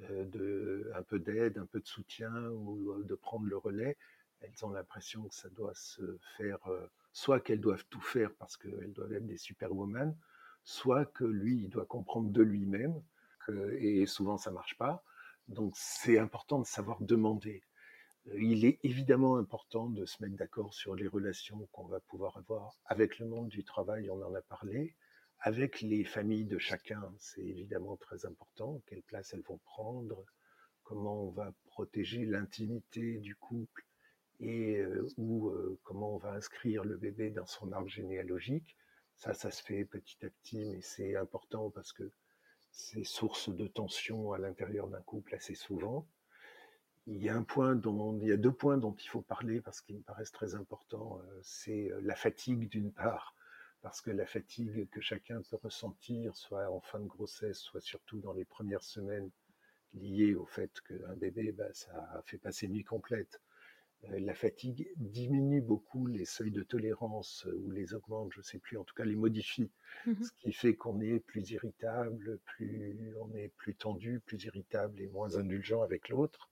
de, 0.00 0.90
un 0.94 1.02
peu 1.02 1.18
d'aide, 1.18 1.58
un 1.58 1.66
peu 1.66 1.80
de 1.80 1.86
soutien 1.86 2.32
ou 2.50 2.92
euh, 2.92 3.04
de 3.04 3.14
prendre 3.14 3.46
le 3.46 3.56
relais, 3.56 3.96
elles 4.40 4.64
ont 4.64 4.70
l'impression 4.70 5.28
que 5.28 5.34
ça 5.34 5.48
doit 5.50 5.74
se 5.74 6.18
faire, 6.36 6.58
euh, 6.68 6.86
soit 7.12 7.40
qu'elles 7.40 7.60
doivent 7.60 7.84
tout 7.90 8.00
faire 8.00 8.32
parce 8.34 8.56
qu'elles 8.56 8.92
doivent 8.92 9.12
être 9.12 9.26
des 9.26 9.38
superwoman, 9.38 10.16
soit 10.64 11.06
que 11.06 11.24
lui, 11.24 11.62
il 11.64 11.70
doit 11.70 11.86
comprendre 11.86 12.30
de 12.30 12.42
lui-même, 12.42 13.02
et 13.78 14.06
souvent 14.06 14.38
ça 14.38 14.50
marche 14.50 14.76
pas. 14.78 15.04
Donc 15.48 15.74
c'est 15.76 16.18
important 16.18 16.58
de 16.58 16.66
savoir 16.66 17.02
demander. 17.02 17.62
Il 18.34 18.64
est 18.64 18.78
évidemment 18.82 19.36
important 19.36 19.90
de 19.90 20.06
se 20.06 20.22
mettre 20.22 20.36
d'accord 20.36 20.72
sur 20.72 20.94
les 20.94 21.06
relations 21.06 21.68
qu'on 21.72 21.84
va 21.84 22.00
pouvoir 22.00 22.38
avoir 22.38 22.78
avec 22.86 23.18
le 23.18 23.26
monde 23.26 23.48
du 23.48 23.62
travail, 23.62 24.08
on 24.08 24.22
en 24.22 24.34
a 24.34 24.40
parlé, 24.40 24.94
avec 25.46 25.82
les 25.82 26.04
familles 26.04 26.46
de 26.46 26.56
chacun, 26.56 27.14
c'est 27.18 27.44
évidemment 27.44 27.98
très 27.98 28.24
important, 28.24 28.80
quelle 28.86 29.02
place 29.02 29.34
elles 29.34 29.42
vont 29.42 29.58
prendre, 29.58 30.24
comment 30.84 31.24
on 31.24 31.30
va 31.32 31.52
protéger 31.66 32.24
l'intimité 32.24 33.18
du 33.18 33.36
couple 33.36 33.84
et 34.40 34.78
euh, 34.78 35.06
euh, 35.18 35.78
comment 35.82 36.14
on 36.14 36.16
va 36.16 36.32
inscrire 36.32 36.82
le 36.82 36.96
bébé 36.96 37.28
dans 37.28 37.44
son 37.44 37.72
arbre 37.72 37.88
généalogique. 37.88 38.74
Ça, 39.16 39.34
ça 39.34 39.50
se 39.50 39.62
fait 39.62 39.84
petit 39.84 40.16
à 40.24 40.30
petit, 40.30 40.64
mais 40.64 40.80
c'est 40.80 41.14
important 41.14 41.68
parce 41.68 41.92
que 41.92 42.10
c'est 42.70 43.04
source 43.04 43.54
de 43.54 43.66
tension 43.66 44.32
à 44.32 44.38
l'intérieur 44.38 44.88
d'un 44.88 45.02
couple 45.02 45.34
assez 45.34 45.54
souvent. 45.54 46.08
Il 47.06 47.22
y 47.22 47.28
a 47.28 47.36
un 47.36 47.44
point 47.44 47.74
dont, 47.74 48.18
il 48.18 48.28
y 48.28 48.32
a 48.32 48.38
deux 48.38 48.50
points 48.50 48.78
dont 48.78 48.94
il 48.94 49.08
faut 49.08 49.20
parler 49.20 49.60
parce 49.60 49.82
qu'ils 49.82 49.98
me 49.98 50.02
paraissent 50.02 50.32
très 50.32 50.54
importants. 50.54 51.18
Euh, 51.18 51.40
c'est 51.42 51.90
la 52.00 52.16
fatigue 52.16 52.66
d'une 52.70 52.92
part 52.92 53.36
parce 53.84 54.00
que 54.00 54.10
la 54.10 54.24
fatigue 54.24 54.88
que 54.88 55.02
chacun 55.02 55.42
peut 55.42 55.58
ressentir, 55.62 56.34
soit 56.34 56.70
en 56.70 56.80
fin 56.80 57.00
de 57.00 57.06
grossesse, 57.06 57.58
soit 57.58 57.82
surtout 57.82 58.18
dans 58.18 58.32
les 58.32 58.46
premières 58.46 58.82
semaines, 58.82 59.30
liées 59.92 60.34
au 60.34 60.46
fait 60.46 60.80
qu'un 60.88 61.14
bébé, 61.16 61.52
bah, 61.52 61.68
ça 61.74 62.22
fait 62.24 62.38
passer 62.38 62.66
nuit 62.66 62.82
complète. 62.82 63.42
Euh, 64.04 64.20
la 64.20 64.32
fatigue 64.32 64.88
diminue 64.96 65.60
beaucoup 65.60 66.06
les 66.06 66.24
seuils 66.24 66.50
de 66.50 66.62
tolérance 66.62 67.46
ou 67.58 67.70
les 67.72 67.92
augmente, 67.92 68.32
je 68.32 68.38
ne 68.38 68.44
sais 68.44 68.58
plus, 68.58 68.78
en 68.78 68.84
tout 68.84 68.94
cas 68.94 69.04
les 69.04 69.16
modifie, 69.16 69.70
mmh 70.06 70.22
ce 70.22 70.32
qui 70.32 70.52
fait 70.54 70.74
qu'on 70.74 71.02
est 71.02 71.20
plus 71.20 71.50
irritable, 71.50 72.38
plus 72.46 73.14
on 73.20 73.34
est 73.34 73.48
plus 73.48 73.74
tendu, 73.74 74.18
plus 74.20 74.44
irritable 74.44 74.98
et 75.02 75.08
moins 75.08 75.36
indulgent 75.36 75.82
avec 75.82 76.08
l'autre. 76.08 76.50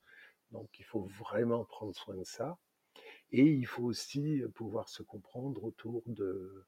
Donc 0.51 0.69
il 0.79 0.85
faut 0.85 1.05
vraiment 1.19 1.65
prendre 1.65 1.95
soin 1.97 2.15
de 2.15 2.25
ça. 2.25 2.59
Et 3.31 3.47
il 3.47 3.67
faut 3.67 3.85
aussi 3.85 4.43
pouvoir 4.55 4.91
se 4.91 5.03
comprendre 5.03 5.65
autour 5.65 6.03
de, 6.07 6.67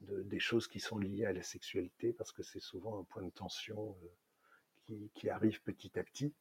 des 0.00 0.38
choses 0.38 0.68
qui 0.68 0.80
sont 0.80 0.98
liées 0.98 1.26
à 1.26 1.32
la 1.32 1.42
sexualité, 1.42 2.12
parce 2.12 2.32
que 2.32 2.42
c'est 2.42 2.60
souvent 2.60 3.00
un 3.00 3.04
point 3.04 3.22
de 3.22 3.30
tension 3.30 3.96
euh, 4.90 4.94
qui, 5.14 5.28
arrive 5.28 5.62
petit 5.62 5.98
à 5.98 6.04
petit. 6.04 6.34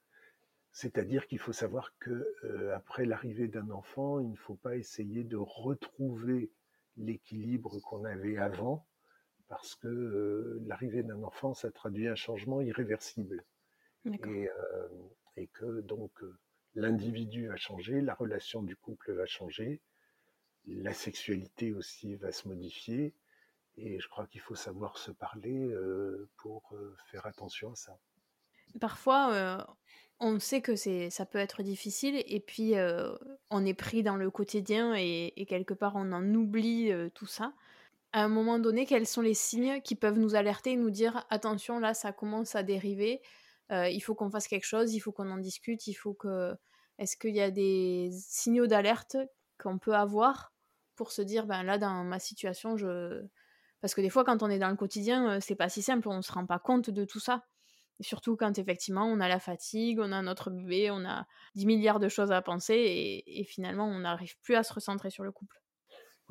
C'est-à-dire 0.71 1.25
qu'il 1.27 1.39
faut 1.39 1.53
savoir 1.53 1.97
que 1.99 2.35
euh, 2.43 2.75
après 2.75 3.05
l'arrivée 3.05 3.47
d'un 3.47 3.69
enfant, 3.69 4.19
il 4.19 4.31
ne 4.31 4.35
faut 4.35 4.55
pas 4.55 4.75
essayer 4.75 5.23
de 5.23 5.37
retrouver 5.37 6.51
l'équilibre 6.97 7.79
qu'on 7.79 8.03
avait 8.03 8.37
avant, 8.37 8.85
parce 9.47 9.75
que 9.75 9.87
euh, 9.87 10.61
l'arrivée 10.65 11.03
d'un 11.03 11.23
enfant, 11.23 11.53
ça 11.53 11.71
traduit 11.71 12.07
un 12.07 12.15
changement 12.15 12.61
irréversible. 12.61 13.43
Et, 14.05 14.49
et, 15.35 15.47
que 15.47 15.81
donc 15.81 16.11
l'individu 16.75 17.47
va 17.47 17.55
changer, 17.55 18.01
la 18.01 18.13
relation 18.13 18.61
du 18.61 18.75
couple 18.75 19.13
va 19.13 19.25
changer, 19.25 19.81
la 20.67 20.93
sexualité 20.93 21.73
aussi 21.73 22.13
va 22.13 22.31
se 22.31 22.47
modifier, 22.47 23.15
et 23.77 23.99
je 23.99 24.07
crois 24.07 24.27
qu'il 24.27 24.41
faut 24.41 24.55
savoir 24.55 24.97
se 24.97 25.11
parler 25.11 25.69
euh, 25.69 26.29
pour 26.37 26.73
euh, 26.73 26.95
faire 27.11 27.25
attention 27.25 27.71
à 27.71 27.75
ça. 27.75 27.97
Parfois, 28.79 29.33
euh, 29.33 29.57
on 30.19 30.39
sait 30.39 30.61
que 30.61 30.75
c'est, 30.75 31.09
ça 31.09 31.25
peut 31.25 31.37
être 31.37 31.63
difficile 31.63 32.21
et 32.25 32.39
puis 32.39 32.73
on 33.49 33.65
est 33.65 33.73
pris 33.73 34.03
dans 34.03 34.15
le 34.17 34.29
quotidien 34.31 34.93
et, 34.95 35.45
quelque 35.47 35.73
part 35.73 35.95
on 35.95 36.11
en 36.11 36.33
oublie 36.33 36.91
tout 37.13 37.25
ça. 37.25 37.53
À 38.11 38.23
un 38.23 38.27
moment 38.29 38.59
donné, 38.59 38.85
quels 38.85 39.07
sont 39.07 39.21
les 39.21 39.33
signes 39.33 39.81
qui 39.81 39.95
peuvent 39.95 40.17
nous 40.17 40.35
alerter 40.35 40.71
et 40.71 40.75
nous 40.77 40.89
dire 40.89 41.25
attention, 41.29 41.79
là 41.79 41.93
ça 41.93 42.11
commence 42.11 42.55
à 42.55 42.63
dériver, 42.63 43.21
il 43.69 43.99
faut 44.01 44.15
qu'on 44.15 44.29
fasse 44.29 44.47
quelque 44.47 44.65
chose, 44.65 44.93
il 44.93 44.99
faut 44.99 45.11
qu'on 45.11 45.29
en 45.29 45.37
discute, 45.37 45.87
il 45.87 45.95
faut 45.95 46.13
que. 46.13 46.55
Est-ce 46.97 47.17
qu'il 47.17 47.35
y 47.35 47.41
a 47.41 47.51
des 47.51 48.09
signaux 48.13 48.67
d'alerte 48.67 49.17
qu'on 49.57 49.77
peut 49.77 49.95
avoir 49.95 50.53
pour 50.95 51.11
se 51.11 51.21
dire 51.21 51.45
ben 51.45 51.61
là 51.63 51.77
dans 51.77 52.05
ma 52.05 52.19
situation 52.19 52.77
je 52.77 53.25
parce 53.85 53.93
que 53.93 54.01
des 54.01 54.09
fois, 54.09 54.23
quand 54.23 54.41
on 54.41 54.49
est 54.49 54.57
dans 54.57 54.71
le 54.71 54.75
quotidien, 54.75 55.33
euh, 55.33 55.37
c'est 55.39 55.53
pas 55.53 55.69
si 55.69 55.83
simple, 55.83 56.09
on 56.09 56.23
se 56.23 56.31
rend 56.31 56.47
pas 56.47 56.57
compte 56.57 56.89
de 56.89 57.05
tout 57.05 57.19
ça. 57.19 57.45
surtout 57.99 58.35
quand 58.35 58.57
effectivement 58.57 59.05
on 59.05 59.19
a 59.19 59.27
la 59.27 59.37
fatigue, 59.37 59.99
on 59.99 60.11
a 60.11 60.23
notre 60.23 60.49
bébé, 60.49 60.89
on 60.89 61.05
a 61.05 61.27
10 61.53 61.67
milliards 61.67 61.99
de 61.99 62.09
choses 62.09 62.31
à 62.31 62.41
penser 62.41 63.23
et, 63.27 63.43
finalement 63.43 63.87
on 63.87 63.99
n'arrive 63.99 64.39
plus 64.41 64.55
à 64.55 64.63
se 64.63 64.73
recentrer 64.73 65.11
sur 65.11 65.23
le 65.23 65.31
couple. 65.31 65.61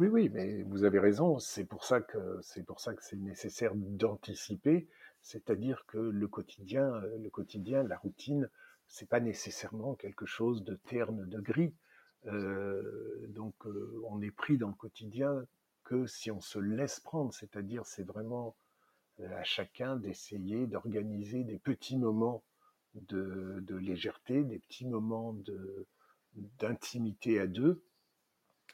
Oui, 0.00 0.08
oui, 0.08 0.30
mais 0.30 0.64
vous 0.64 0.82
avez 0.82 0.98
raison. 0.98 1.38
C'est 1.38 1.64
pour 1.64 1.84
ça 1.84 2.00
que 2.00 2.40
c'est 2.42 2.64
pour 2.66 2.80
ça 2.80 2.92
que 2.92 3.04
c'est 3.04 3.18
nécessaire 3.18 3.70
d'anticiper, 3.76 4.88
c'est-à-dire 5.22 5.84
que 5.86 5.98
le 5.98 6.26
quotidien, 6.26 6.92
euh, 6.92 7.18
le 7.22 7.30
quotidien, 7.30 7.84
la 7.84 7.98
routine, 7.98 8.50
c'est 8.88 9.08
pas 9.08 9.20
nécessairement 9.20 9.94
quelque 9.94 10.26
chose 10.26 10.64
de 10.64 10.74
terne, 10.74 11.24
de 11.28 11.40
gris. 11.40 11.72
Euh, 12.26 13.28
donc 13.28 13.54
on 14.10 14.20
est 14.22 14.32
pris 14.32 14.58
dans 14.58 14.70
le 14.70 14.74
quotidien 14.74 15.46
que 15.84 16.06
si 16.06 16.30
on 16.30 16.40
se 16.40 16.58
laisse 16.58 17.00
prendre, 17.00 17.32
c'est-à-dire 17.32 17.86
c'est 17.86 18.02
vraiment 18.02 18.56
euh, 19.20 19.38
à 19.38 19.44
chacun 19.44 19.96
d'essayer 19.96 20.66
d'organiser 20.66 21.44
des 21.44 21.58
petits 21.58 21.98
moments 21.98 22.42
de, 22.94 23.64
légèreté, 23.76 24.44
des 24.44 24.58
petits 24.58 24.86
moments 24.86 25.36
d'intimité 26.58 27.38
à 27.38 27.46
deux. 27.46 27.84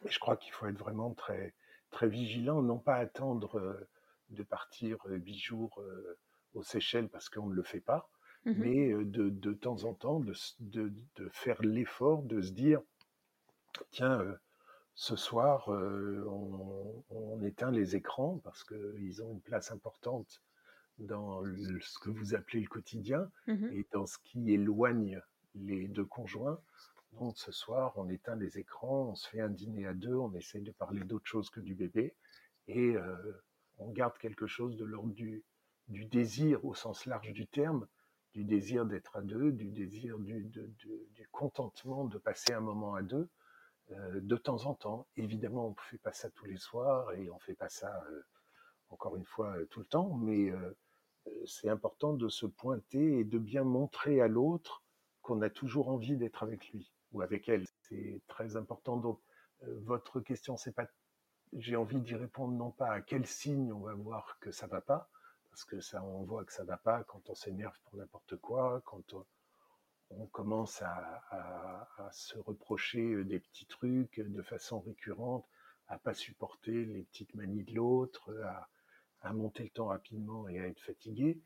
Et 0.04 0.10
je 0.10 0.18
crois 0.18 0.36
qu'il 0.36 0.52
faut 0.52 0.66
être 0.66 0.78
vraiment 0.78 1.12
très, 1.12 1.54
très 1.90 2.08
vigilant, 2.08 2.62
non 2.62 2.78
pas 2.78 2.96
attendre 2.96 3.58
euh, 3.58 3.88
de 4.30 4.42
partir 4.42 4.96
euh, 5.06 5.16
huit 5.16 5.38
jours 5.38 5.82
aux 6.54 6.62
Seychelles 6.62 7.08
parce 7.08 7.28
qu'on 7.28 7.48
ne 7.48 7.54
le 7.54 7.62
fait 7.62 7.80
pas, 7.80 8.08
mmh 8.44 8.52
mais 8.56 8.88
de, 9.04 9.28
de, 9.28 9.52
temps 9.52 9.84
en 9.84 9.94
temps 9.94 10.20
de 10.20 11.28
faire 11.32 11.60
l'effort 11.62 12.22
de 12.22 12.40
se 12.40 12.52
dire, 12.52 12.80
tiens, 13.90 14.24
ce 15.00 15.16
soir, 15.16 15.72
euh, 15.72 16.22
on, 17.08 17.40
éteint 17.42 17.70
les 17.70 17.96
écrans 17.96 18.38
parce 18.44 18.64
qu'ils 18.64 19.22
ont 19.22 19.32
une 19.32 19.40
place 19.40 19.72
importante 19.72 20.42
dans 20.98 21.42
ce 21.42 21.98
que 22.00 22.10
vous 22.10 22.34
appelez 22.34 22.60
le 22.60 22.68
quotidien 22.68 23.30
mmh 23.46 23.68
et 23.72 23.86
dans 23.92 24.04
ce 24.04 24.18
qui 24.22 24.52
éloigne 24.52 25.18
les 25.54 25.88
deux 25.88 26.04
conjoints. 26.04 26.60
Donc 27.14 27.38
ce 27.38 27.50
soir, 27.50 27.94
on 27.96 28.10
éteint 28.10 28.36
les 28.36 28.58
écrans, 28.58 29.08
on 29.12 29.14
se 29.14 29.26
fait 29.26 29.40
un 29.40 29.48
dîner 29.48 29.86
à 29.86 29.94
deux, 29.94 30.14
on 30.14 30.34
essaye 30.34 30.60
de 30.60 30.70
parler 30.70 31.00
d'autre 31.00 31.26
chose 31.26 31.48
que 31.48 31.60
du 31.60 31.74
bébé 31.74 32.14
et 32.68 32.94
euh, 32.94 33.42
on 33.78 33.88
garde 33.88 34.18
quelque 34.18 34.46
chose 34.46 34.76
de 34.76 34.84
l'ordre 34.84 35.14
du, 35.14 35.42
désir 35.88 36.62
au 36.66 36.74
sens 36.74 37.06
large 37.06 37.32
du 37.32 37.46
terme, 37.46 37.86
du 38.34 38.44
désir 38.44 38.84
d'être 38.84 39.16
à 39.16 39.22
deux, 39.22 39.50
du 39.50 39.70
désir 39.70 40.18
du 40.18 41.26
contentement 41.32 42.04
de 42.04 42.18
passer 42.18 42.52
un 42.52 42.60
moment 42.60 42.94
à 42.94 43.00
deux 43.00 43.30
de 43.90 44.36
temps 44.36 44.66
en 44.66 44.74
temps. 44.74 45.06
Évidemment, 45.16 45.66
on 45.66 45.70
ne 45.70 45.88
fait 45.90 45.98
pas 45.98 46.12
ça 46.12 46.30
tous 46.30 46.46
les 46.46 46.56
soirs 46.56 47.12
et 47.12 47.30
on 47.30 47.34
ne 47.34 47.40
fait 47.40 47.54
pas 47.54 47.68
ça, 47.68 48.02
euh, 48.10 48.22
encore 48.90 49.16
une 49.16 49.24
fois, 49.24 49.56
euh, 49.56 49.66
tout 49.66 49.80
le 49.80 49.86
temps, 49.86 50.14
mais 50.14 50.52
c'est 51.46 51.68
important 51.68 52.14
de 52.14 52.28
se 52.28 52.46
pointer 52.46 53.18
et 53.18 53.24
de 53.24 53.38
bien 53.38 53.62
montrer 53.62 54.20
à 54.20 54.28
l'autre 54.28 54.82
qu'on 55.22 55.42
a 55.42 55.50
toujours 55.50 55.88
envie 55.88 56.16
d'être 56.16 56.42
avec 56.42 56.70
lui 56.70 56.90
ou 57.12 57.20
avec 57.20 57.48
elle. 57.48 57.66
C'est 57.82 58.20
très 58.26 58.56
important. 58.56 58.96
Donc, 58.96 59.20
votre 59.62 60.20
question, 60.20 60.56
c'est 60.56 60.72
pas 60.72 60.86
j'ai 61.52 61.76
envie 61.76 62.00
d'y 62.00 62.14
répondre 62.14 62.54
non 62.54 62.70
pas 62.70 62.92
à 62.92 63.00
quel 63.00 63.26
signe 63.26 63.72
on 63.72 63.80
va 63.80 63.94
voir 63.94 64.38
que 64.40 64.52
ça 64.52 64.66
va 64.66 64.80
pas, 64.80 65.08
parce 65.50 65.64
que 65.64 65.80
ça, 65.80 66.02
on 66.02 66.22
voit 66.22 66.44
que 66.44 66.52
ça 66.52 66.64
va 66.64 66.76
pas 66.76 67.02
quand 67.04 67.28
on 67.28 67.34
s'énerve 67.34 67.76
pour 67.84 67.96
n'importe 67.96 68.36
quoi, 68.36 68.80
quand 68.84 69.14
on, 69.14 69.24
commence 70.32 70.82
à, 70.82 71.88
se 72.12 72.38
reprocher 72.38 73.24
des 73.24 73.38
petits 73.38 73.66
trucs 73.66 74.20
de 74.20 74.42
façon 74.42 74.80
récurrente, 74.80 75.46
à 75.86 75.98
pas 75.98 76.14
supporter 76.14 76.84
les 76.84 77.02
petites 77.04 77.34
manies 77.34 77.64
de 77.64 77.74
l'autre, 77.74 78.32
à, 79.22 79.32
monter 79.32 79.64
le 79.64 79.70
temps 79.70 79.86
rapidement 79.86 80.48
et 80.48 80.58
à 80.58 80.66
être 80.66 80.80
fatigué. 80.80 81.40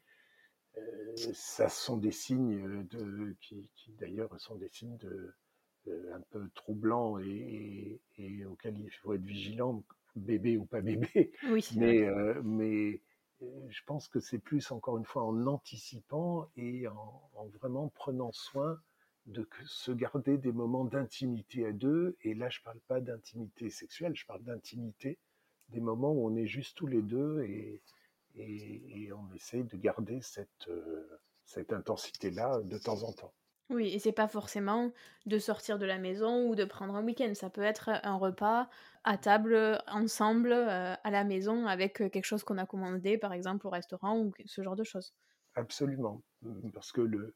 Euh, 0.76 1.14
ça 1.34 1.68
sont 1.68 1.96
des 1.96 2.10
signes 2.10 2.86
de, 2.88 3.36
qui, 3.40 3.68
d'ailleurs 3.98 4.40
sont 4.40 4.56
des 4.56 4.68
signes 4.68 4.96
de, 4.98 5.34
un 6.12 6.20
peu 6.30 6.48
troublants 6.54 7.18
et, 7.18 8.00
auxquels 8.46 8.78
il 8.78 8.90
faut 8.90 9.12
être 9.14 9.22
vigilant, 9.22 9.84
bébé 10.16 10.56
ou 10.56 10.64
pas 10.64 10.80
bébé. 10.80 11.32
Oui, 11.48 11.66
mais, 11.76 12.02
euh, 12.02 12.40
mais 12.42 13.00
je 13.68 13.82
pense 13.86 14.08
que 14.08 14.20
c'est 14.20 14.38
plus, 14.38 14.70
encore 14.70 14.98
une 14.98 15.04
fois, 15.04 15.24
en 15.24 15.46
anticipant 15.46 16.48
et 16.56 16.86
en, 16.88 17.48
vraiment 17.60 17.88
prenant 17.88 18.32
soin 18.32 18.78
de 19.26 19.48
se 19.64 19.90
garder 19.92 20.36
des 20.36 20.52
moments 20.52 20.84
d'intimité 20.84 21.66
à 21.66 21.72
deux. 21.72 22.16
Et 22.22 22.34
là, 22.34 22.50
je 22.50 22.60
ne 22.60 22.64
parle 22.64 22.80
pas 22.80 23.00
d'intimité 23.00 23.70
sexuelle, 23.70 24.14
je 24.14 24.26
parle 24.26 24.42
d'intimité, 24.42 25.18
des 25.70 25.80
moments 25.80 26.12
où 26.12 26.26
on 26.26 26.36
est 26.36 26.46
juste 26.46 26.76
tous 26.76 26.86
les 26.86 27.02
deux 27.02 27.42
et, 27.42 27.82
on 28.36 29.32
essaie 29.34 29.62
de 29.62 29.76
garder 29.76 30.20
euh, 30.68 31.20
cette 31.44 31.72
intensité-là 31.72 32.60
de 32.62 32.78
temps 32.78 33.02
en 33.04 33.12
temps. 33.12 33.32
Oui, 33.70 33.88
et 33.94 33.98
c'est 33.98 34.12
pas 34.12 34.28
forcément 34.28 34.92
de 35.26 35.38
sortir 35.38 35.78
de 35.78 35.84
la 35.86 35.98
maison 35.98 36.46
ou 36.48 36.54
de 36.54 36.64
prendre 36.64 36.94
un 36.96 37.04
week-end. 37.04 37.32
Ça 37.34 37.50
peut 37.50 37.62
être 37.62 37.90
un 38.02 38.16
repas 38.16 38.68
à 39.04 39.16
table, 39.18 39.82
ensemble, 39.86 40.52
euh, 40.52 40.94
à 41.02 41.10
la 41.10 41.24
maison, 41.24 41.66
avec 41.66 42.00
euh, 42.02 42.08
quelque 42.10 42.24
chose 42.26 42.44
qu'on 42.44 42.58
a 42.58 42.66
commandé, 42.66 43.16
par 43.18 43.32
exemple, 43.32 43.66
au 43.66 43.70
restaurant 43.70 44.18
ou 44.18 44.32
ce 44.46 44.62
genre 44.62 44.76
de 44.76 44.84
choses. 44.84 45.14
Absolument. 45.54 46.22
Mmh, 46.42 46.70
parce 46.72 46.92
que 46.92 47.00
le, 47.00 47.34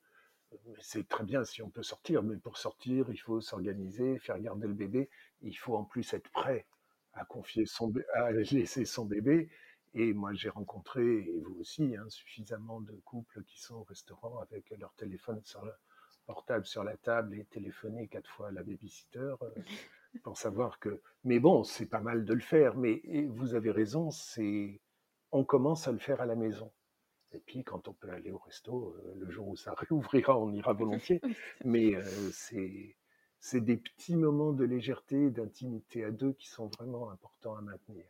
c'est 0.80 1.08
très 1.08 1.24
bien 1.24 1.44
si 1.44 1.62
on 1.62 1.70
peut 1.70 1.82
sortir, 1.82 2.22
mais 2.22 2.36
pour 2.38 2.58
sortir, 2.58 3.06
il 3.10 3.18
faut 3.18 3.40
s'organiser, 3.40 4.18
faire 4.18 4.38
garder 4.40 4.68
le 4.68 4.74
bébé. 4.74 5.10
Il 5.42 5.54
faut 5.56 5.76
en 5.76 5.84
plus 5.84 6.12
être 6.14 6.30
prêt 6.30 6.66
à 7.14 7.24
confier 7.24 7.66
son, 7.66 7.92
à 8.14 8.32
laisser 8.52 8.84
son 8.84 9.06
bébé. 9.06 9.50
Et 9.94 10.12
moi, 10.12 10.34
j'ai 10.34 10.50
rencontré, 10.50 11.02
et 11.02 11.40
vous 11.40 11.56
aussi, 11.60 11.96
hein, 11.96 12.08
suffisamment 12.10 12.80
de 12.80 12.92
couples 13.04 13.42
qui 13.44 13.60
sont 13.60 13.76
au 13.76 13.84
restaurant 13.84 14.38
avec 14.40 14.70
leur 14.78 14.94
téléphone 14.94 15.40
sur 15.44 15.64
le, 15.64 15.72
portable 16.28 16.66
sur 16.66 16.84
la 16.84 16.96
table 16.96 17.34
et 17.38 17.44
téléphoner 17.46 18.06
quatre 18.06 18.30
fois 18.30 18.48
à 18.48 18.50
la 18.52 18.62
babysitter 18.62 19.34
euh, 19.42 19.50
pour 20.22 20.36
savoir 20.36 20.78
que. 20.78 21.00
Mais 21.24 21.40
bon, 21.40 21.64
c'est 21.64 21.86
pas 21.86 22.00
mal 22.00 22.24
de 22.26 22.34
le 22.34 22.40
faire. 22.40 22.76
Mais 22.76 23.00
vous 23.30 23.54
avez 23.54 23.70
raison, 23.70 24.10
c'est 24.10 24.80
on 25.32 25.42
commence 25.42 25.88
à 25.88 25.92
le 25.92 25.98
faire 25.98 26.20
à 26.20 26.26
la 26.26 26.36
maison. 26.36 26.70
Et 27.32 27.40
puis 27.40 27.64
quand 27.64 27.88
on 27.88 27.94
peut 27.94 28.10
aller 28.10 28.30
au 28.30 28.38
resto, 28.38 28.94
euh, 28.94 29.14
le 29.18 29.30
jour 29.30 29.48
où 29.48 29.56
ça 29.56 29.74
réouvrira, 29.76 30.38
on 30.38 30.52
ira 30.52 30.74
volontiers. 30.74 31.20
Mais 31.64 31.96
euh, 31.96 32.04
c'est 32.32 32.94
c'est 33.40 33.60
des 33.60 33.76
petits 33.76 34.16
moments 34.16 34.52
de 34.52 34.64
légèreté, 34.64 35.30
d'intimité 35.30 36.04
à 36.04 36.10
deux 36.10 36.32
qui 36.32 36.48
sont 36.48 36.66
vraiment 36.66 37.10
importants 37.10 37.56
à 37.56 37.60
maintenir. 37.62 38.04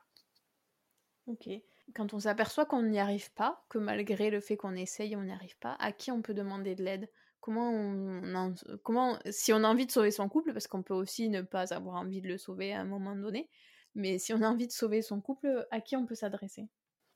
Ok. 1.27 1.51
Quand 1.95 2.15
on 2.15 2.21
s'aperçoit 2.21 2.65
qu'on 2.65 2.83
n'y 2.83 2.99
arrive 2.99 3.31
pas, 3.35 3.63
que 3.69 3.79
malgré 3.79 4.31
le 4.31 4.41
fait 4.41 4.57
qu'on 4.57 4.75
essaye, 4.75 5.15
on 5.17 5.23
n'y 5.23 5.33
arrive 5.33 5.59
pas, 5.59 5.77
à 5.79 5.93
qui 5.93 6.11
on 6.11 6.23
peut 6.23 6.35
demander 6.35 6.75
de 6.75 6.83
l'aide? 6.83 7.09
Comment 7.41 7.71
on, 7.71 8.55
comment 8.83 9.19
si 9.31 9.53
on 9.53 9.65
a 9.65 9.69
envie 9.69 9.87
de 9.87 9.93
sauver 9.93 10.11
son 10.11 10.29
couple 10.29 10.53
parce 10.53 10.67
qu'on 10.67 10.83
peut 10.83 10.95
aussi 10.95 11.29
ne 11.29 11.43
pas 11.43 11.73
avoir 11.73 11.97
envie 11.97 12.21
de 12.21 12.29
le 12.29 12.39
sauver 12.39 12.73
à 12.73 12.81
un 12.81 12.85
moment 12.85 13.17
donné 13.17 13.49
mais 13.95 14.19
si 14.19 14.33
on 14.33 14.43
a 14.43 14.49
envie 14.49 14.67
de 14.67 14.73
sauver 14.73 15.03
son 15.03 15.21
couple 15.21 15.67
à 15.71 15.81
qui 15.81 15.97
on 15.97 16.07
peut 16.07 16.15
s'adresser? 16.15 16.69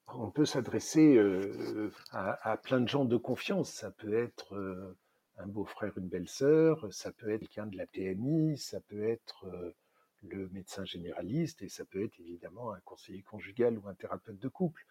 On 0.09 0.31
peut 0.31 0.45
s'adresser 0.45 1.17
euh, 1.17 1.91
à, 2.11 2.57
plein 2.57 2.81
de 2.81 2.89
gens 2.89 3.05
de 3.05 3.17
confiance. 3.17 3.71
Ça 3.71 3.91
peut 3.93 4.15
être 4.15 4.55
euh, 4.57 4.99
un 5.39 5.47
beau-frère 5.47 5.97
une 5.97 6.09
belle-sœur 6.09 6.93
ça 6.93 7.13
peut 7.13 7.31
être 7.31 7.41
quelqu'un 7.41 7.67
de 7.67 7.77
la 7.77 7.87
PMI 7.87 8.59
ça 8.59 8.81
peut 8.81 9.09
être 9.09 9.47
euh, 9.47 9.75
le 10.23 10.49
médecin 10.51 10.85
généraliste 10.85 11.63
et 11.63 11.69
ça 11.69 11.85
peut 11.85 12.05
être 12.05 12.19
évidemment 12.21 12.73
un 12.73 12.81
conseiller 12.81 13.23
conjugal 13.23 13.79
ou 13.79 13.89
un 13.89 13.95
thérapeute 13.95 14.39
de 14.39 14.49
couple. 14.49 14.85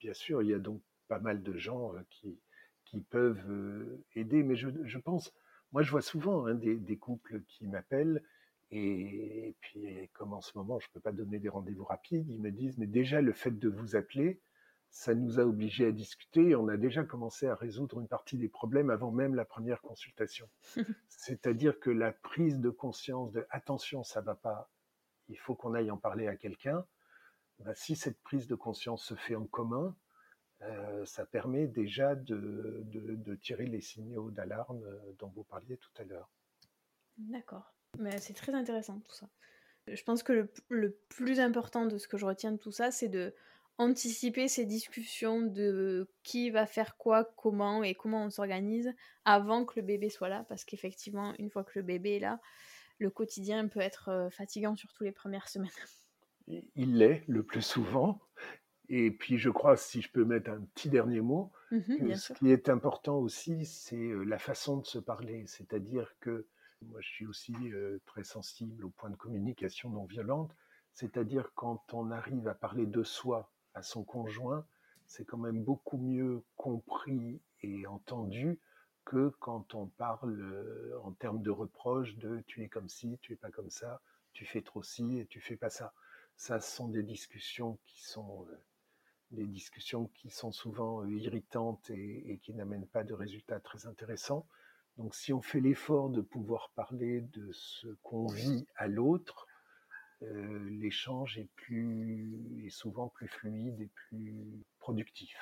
Bien 0.00 0.14
sûr 0.14 0.42
il 0.42 0.48
y 0.48 0.54
a 0.54 0.58
donc 0.58 0.82
pas 1.08 1.20
mal 1.20 1.42
de 1.42 1.56
gens 1.56 1.92
qui 2.10 2.40
qui 2.86 3.00
peuvent 3.00 3.50
euh, 3.50 4.02
aider. 4.14 4.42
Mais 4.42 4.56
je, 4.56 4.68
je, 4.84 4.98
pense, 4.98 5.34
moi 5.72 5.82
je 5.82 5.90
vois 5.90 6.02
souvent 6.02 6.46
hein, 6.46 6.54
des, 6.54 6.76
des, 6.76 6.96
couples 6.96 7.42
qui 7.48 7.66
m'appellent 7.66 8.22
et, 8.70 9.54
puis 9.60 10.08
comme 10.14 10.32
en 10.32 10.40
ce 10.40 10.56
moment 10.58 10.80
je 10.80 10.86
ne 10.88 10.92
peux 10.94 11.00
pas 11.00 11.12
donner 11.12 11.38
des 11.38 11.48
rendez-vous 11.48 11.84
rapides, 11.84 12.28
ils 12.28 12.40
me 12.40 12.50
disent 12.50 12.78
mais 12.78 12.86
déjà 12.86 13.20
le 13.20 13.32
fait 13.32 13.56
de 13.56 13.68
vous 13.68 13.94
appeler, 13.94 14.40
ça 14.90 15.14
nous 15.14 15.38
a 15.38 15.44
obligés 15.44 15.86
à 15.86 15.92
discuter. 15.92 16.54
On 16.56 16.68
a 16.68 16.76
déjà 16.76 17.04
commencé 17.04 17.46
à 17.46 17.54
résoudre 17.54 18.00
une 18.00 18.08
partie 18.08 18.38
des 18.38 18.48
problèmes 18.48 18.90
avant 18.90 19.10
même 19.10 19.34
la 19.34 19.44
première 19.44 19.82
consultation. 19.82 20.48
C'est-à-dire 21.08 21.78
que 21.80 21.90
la 21.90 22.12
prise 22.12 22.58
de 22.60 22.70
conscience 22.70 23.32
de 23.32 23.46
attention, 23.50 24.02
ça 24.04 24.20
va 24.20 24.34
pas, 24.34 24.70
il 25.28 25.38
faut 25.38 25.54
qu'on 25.54 25.74
aille 25.74 25.90
en 25.90 25.98
parler 25.98 26.28
à 26.28 26.36
quelqu'un. 26.36 26.84
Ben, 27.60 27.74
si 27.74 27.96
cette 27.96 28.20
prise 28.22 28.46
de 28.46 28.54
conscience 28.54 29.04
se 29.04 29.14
fait 29.14 29.34
en 29.34 29.46
commun, 29.46 29.94
euh, 30.62 31.04
ça 31.04 31.26
permet 31.26 31.66
déjà 31.66 32.14
de, 32.14 32.82
de, 32.86 33.34
tirer 33.36 33.66
les 33.66 33.80
signaux 33.80 34.30
d'alarme 34.30 34.82
euh, 34.84 35.12
dont 35.18 35.28
vous 35.28 35.44
parliez 35.44 35.76
tout 35.76 35.90
à 35.98 36.04
l'heure. 36.04 36.30
D'accord. 37.18 37.74
Mais 37.98 38.18
c'est 38.18 38.32
très 38.32 38.54
intéressant 38.54 39.00
tout 39.00 39.14
ça. 39.14 39.28
Je 39.86 40.02
pense 40.02 40.22
que 40.22 40.32
le, 40.32 40.52
le, 40.68 40.98
plus 41.08 41.40
important 41.40 41.86
de 41.86 41.98
ce 41.98 42.08
que 42.08 42.16
je 42.16 42.26
retiens 42.26 42.52
de 42.52 42.56
tout 42.56 42.72
ça, 42.72 42.90
c'est 42.90 43.08
de 43.08 43.34
anticiper 43.78 44.48
ces 44.48 44.64
discussions 44.64 45.42
de 45.42 46.08
qui 46.22 46.50
va 46.50 46.66
faire 46.66 46.96
quoi, 46.96 47.24
comment 47.36 47.82
et 47.82 47.94
comment 47.94 48.24
on 48.24 48.30
s'organise 48.30 48.92
avant 49.24 49.64
que 49.64 49.78
le 49.78 49.86
bébé 49.86 50.08
soit 50.08 50.28
là, 50.28 50.44
parce 50.48 50.64
qu'effectivement, 50.64 51.34
une 51.38 51.50
fois 51.50 51.64
que 51.64 51.72
le 51.78 51.82
bébé 51.82 52.16
est 52.16 52.20
là, 52.20 52.40
le 52.98 53.10
quotidien 53.10 53.68
peut 53.68 53.80
être 53.80 54.08
euh, 54.08 54.30
fatigant, 54.30 54.74
surtout 54.76 55.04
les 55.04 55.12
premières 55.12 55.48
semaines. 55.48 55.70
Il 56.48 56.96
l'est 56.96 57.24
le 57.26 57.42
plus 57.42 57.62
souvent, 57.62 58.20
et 58.88 59.10
puis, 59.10 59.38
je 59.38 59.50
crois, 59.50 59.76
si 59.76 60.00
je 60.00 60.10
peux 60.10 60.24
mettre 60.24 60.50
un 60.50 60.60
petit 60.60 60.88
dernier 60.88 61.20
mot, 61.20 61.50
mmh 61.70 62.14
ce 62.14 62.32
qui 62.34 62.50
est 62.50 62.68
important 62.68 63.16
aussi, 63.18 63.64
c'est 63.66 63.96
euh, 63.96 64.22
la 64.22 64.38
façon 64.38 64.78
de 64.78 64.86
se 64.86 64.98
parler. 64.98 65.44
C'est-à-dire 65.46 66.14
que 66.20 66.46
moi, 66.82 67.00
je 67.00 67.08
suis 67.08 67.26
aussi 67.26 67.54
euh, 67.72 67.98
très 68.06 68.22
sensible 68.22 68.84
au 68.84 68.90
point 68.90 69.10
de 69.10 69.16
communication 69.16 69.90
non 69.90 70.04
violente. 70.04 70.54
C'est-à-dire 70.92 71.50
quand 71.54 71.92
on 71.92 72.10
arrive 72.10 72.48
à 72.48 72.54
parler 72.54 72.86
de 72.86 73.02
soi 73.02 73.50
à 73.74 73.82
son 73.82 74.04
conjoint, 74.04 74.64
c'est 75.06 75.24
quand 75.24 75.38
même 75.38 75.62
beaucoup 75.62 75.98
mieux 75.98 76.42
compris 76.56 77.40
et 77.62 77.86
entendu 77.86 78.58
que 79.04 79.28
quand 79.40 79.74
on 79.74 79.86
parle 79.86 80.40
euh, 80.40 80.98
en 81.02 81.12
termes 81.12 81.42
de 81.42 81.50
reproches 81.50 82.16
de 82.16 82.42
tu 82.46 82.62
es 82.62 82.68
comme 82.68 82.88
ci, 82.88 83.18
tu 83.20 83.32
es 83.32 83.36
pas 83.36 83.50
comme 83.50 83.70
ça, 83.70 84.00
tu 84.32 84.44
fais 84.44 84.62
trop 84.62 84.82
ci 84.82 85.18
et 85.18 85.26
tu 85.26 85.40
fais 85.40 85.56
pas 85.56 85.70
ça. 85.70 85.92
Ça, 86.36 86.60
ce 86.60 86.76
sont 86.76 86.88
des 86.88 87.02
discussions 87.02 87.78
qui 87.86 88.04
sont 88.04 88.46
des 89.30 89.46
discussions 89.46 90.06
qui 90.14 90.30
sont 90.30 90.52
souvent 90.52 91.02
euh, 91.02 91.18
irritantes 91.18 91.90
et, 91.90 92.38
qui 92.42 92.54
n'amènent 92.54 92.86
pas 92.86 93.04
de 93.04 93.14
résultats 93.14 93.60
très 93.60 93.86
intéressants. 93.86 94.46
Donc 94.96 95.14
si 95.14 95.32
on 95.32 95.42
fait 95.42 95.60
l'effort 95.60 96.08
de 96.08 96.20
pouvoir 96.20 96.70
parler 96.74 97.20
de 97.20 97.50
ce 97.52 97.88
qu'on 98.02 98.26
vit 98.26 98.66
à 98.76 98.86
l'autre, 98.86 99.46
euh, 100.22 100.70
l'échange 100.70 101.38
est 101.38 101.50
plus 101.56 102.64
est 102.64 102.70
souvent 102.70 103.08
plus 103.08 103.28
fluide 103.28 103.80
et 103.80 103.90
plus 103.94 104.64
productif. 104.78 105.36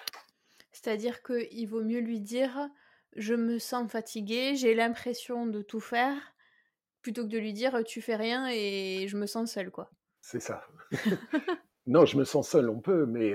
C'est-à-dire 0.72 1.22
qu'il 1.22 1.68
vaut 1.68 1.84
mieux 1.84 2.00
lui 2.00 2.20
dire 2.20 2.68
je 3.14 3.34
me 3.34 3.60
sens 3.60 3.88
fatigué, 3.88 4.56
j'ai 4.56 4.74
l'impression 4.74 5.46
de 5.46 5.62
tout 5.62 5.78
faire, 5.78 6.34
plutôt 7.00 7.22
que 7.22 7.28
de 7.28 7.38
lui 7.38 7.52
dire 7.52 7.84
tu 7.84 8.02
fais 8.02 8.16
rien 8.16 8.48
et 8.50 9.06
je 9.06 9.16
me 9.16 9.26
sens 9.26 9.52
seul 9.52 9.70
quoi. 9.70 9.92
C'est 10.20 10.40
ça. 10.40 10.66
non, 11.86 12.06
je 12.06 12.16
me 12.16 12.24
sens 12.24 12.48
seul, 12.48 12.68
on 12.68 12.80
peut, 12.80 13.06
mais 13.06 13.34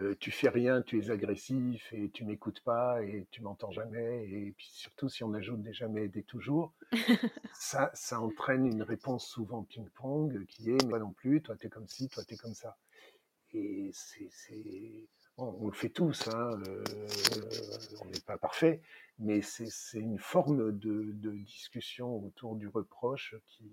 euh, 0.00 0.14
tu 0.20 0.30
fais 0.30 0.48
rien, 0.48 0.80
tu 0.82 1.00
es 1.00 1.10
agressif 1.10 1.92
et 1.92 2.08
tu 2.10 2.24
m'écoutes 2.24 2.60
pas 2.60 3.02
et 3.02 3.26
tu 3.32 3.42
m'entends 3.42 3.72
jamais. 3.72 4.28
Et 4.30 4.52
puis 4.56 4.68
surtout, 4.70 5.08
si 5.08 5.24
on 5.24 5.34
ajoute 5.34 5.60
des 5.62 5.72
jamais 5.72 6.04
et 6.04 6.08
des 6.08 6.22
toujours, 6.22 6.72
ça, 7.54 7.90
ça 7.94 8.20
entraîne 8.20 8.64
une 8.64 8.82
réponse 8.82 9.26
souvent 9.26 9.64
ping-pong 9.64 10.46
qui 10.46 10.70
est 10.70 10.84
moi 10.86 11.00
non 11.00 11.12
plus, 11.12 11.42
toi 11.42 11.56
t'es 11.56 11.68
comme 11.68 11.88
ci, 11.88 12.08
toi 12.08 12.22
t'es 12.24 12.36
comme 12.36 12.54
ça. 12.54 12.76
Et 13.52 13.90
c'est, 13.92 15.08
on 15.36 15.66
le 15.66 15.72
fait 15.72 15.88
tous, 15.88 16.28
hein, 16.28 16.50
euh, 16.68 16.84
on 18.02 18.04
n'est 18.06 18.20
pas 18.26 18.36
parfait, 18.36 18.82
mais 19.18 19.40
c'est 19.40 19.98
une 19.98 20.18
forme 20.18 20.78
de, 20.78 21.12
de, 21.12 21.30
discussion 21.30 22.24
autour 22.24 22.56
du 22.56 22.68
reproche 22.68 23.34
qui, 23.46 23.70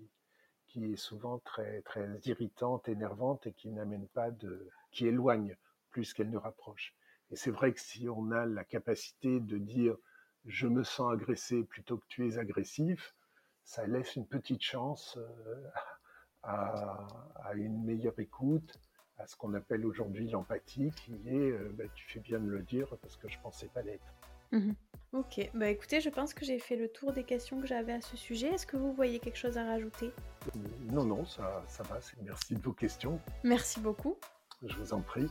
qui 0.66 0.92
est 0.92 0.96
souvent 0.96 1.38
très, 1.40 1.82
très 1.82 2.08
irritante, 2.24 2.88
énervante 2.88 3.46
et 3.46 3.52
qui 3.52 3.68
n'amène 3.68 4.06
pas 4.08 4.30
de, 4.30 4.68
qui 4.92 5.06
éloigne 5.06 5.56
plus 5.96 6.12
qu'elle 6.12 6.28
ne 6.28 6.36
rapproche. 6.36 6.94
Et 7.30 7.36
c'est 7.36 7.50
vrai 7.50 7.72
que 7.72 7.80
si 7.80 8.06
on 8.06 8.30
a 8.30 8.44
la 8.44 8.64
capacité 8.64 9.40
de 9.40 9.56
dire 9.56 9.96
je 10.44 10.66
me 10.66 10.84
sens 10.84 11.10
agressé 11.10 11.64
plutôt 11.64 11.96
que 11.96 12.04
tu 12.06 12.28
es 12.28 12.36
agressif, 12.36 13.14
ça 13.64 13.86
laisse 13.86 14.14
une 14.14 14.26
petite 14.26 14.60
chance 14.60 15.16
euh, 15.16 15.70
à, 16.42 17.08
une 17.54 17.82
meilleure 17.82 18.18
écoute 18.18 18.78
à 19.16 19.26
ce 19.26 19.36
qu'on 19.36 19.54
appelle 19.54 19.86
aujourd'hui 19.86 20.28
l'empathie, 20.28 20.92
qui 20.96 21.14
est, 21.30 21.50
euh, 21.50 21.72
bah, 21.72 21.84
tu 21.94 22.04
fais 22.10 22.20
bien 22.20 22.40
de 22.40 22.50
le 22.50 22.60
dire 22.60 22.94
parce 23.00 23.16
que 23.16 23.26
je 23.30 23.38
pensais 23.40 23.68
pas 23.68 23.80
l'être. 23.80 24.12
Mhm. 24.52 24.74
Ok, 25.14 25.50
bah 25.54 25.70
écoutez, 25.70 26.02
je 26.02 26.10
pense 26.10 26.34
que 26.34 26.44
j'ai 26.44 26.58
fait 26.58 26.76
le 26.76 26.88
tour 26.88 27.14
des 27.14 27.24
questions 27.24 27.58
que 27.58 27.66
j'avais 27.66 27.94
à 27.94 28.02
ce 28.02 28.18
sujet. 28.18 28.48
Est-ce 28.48 28.66
que 28.66 28.76
vous 28.76 28.92
voyez 28.92 29.18
quelque 29.18 29.38
chose 29.38 29.56
à 29.56 29.64
rajouter? 29.64 30.12
Non, 30.92 31.04
non, 31.06 31.24
ça, 31.24 31.64
ça 31.68 31.82
va. 31.84 32.00
Merci 32.20 32.54
de 32.54 32.60
vos 32.60 32.74
questions. 32.74 33.18
Merci 33.44 33.80
beaucoup. 33.80 34.18
Je 34.62 34.76
vous 34.76 34.92
en 34.92 35.00
prie. 35.00 35.30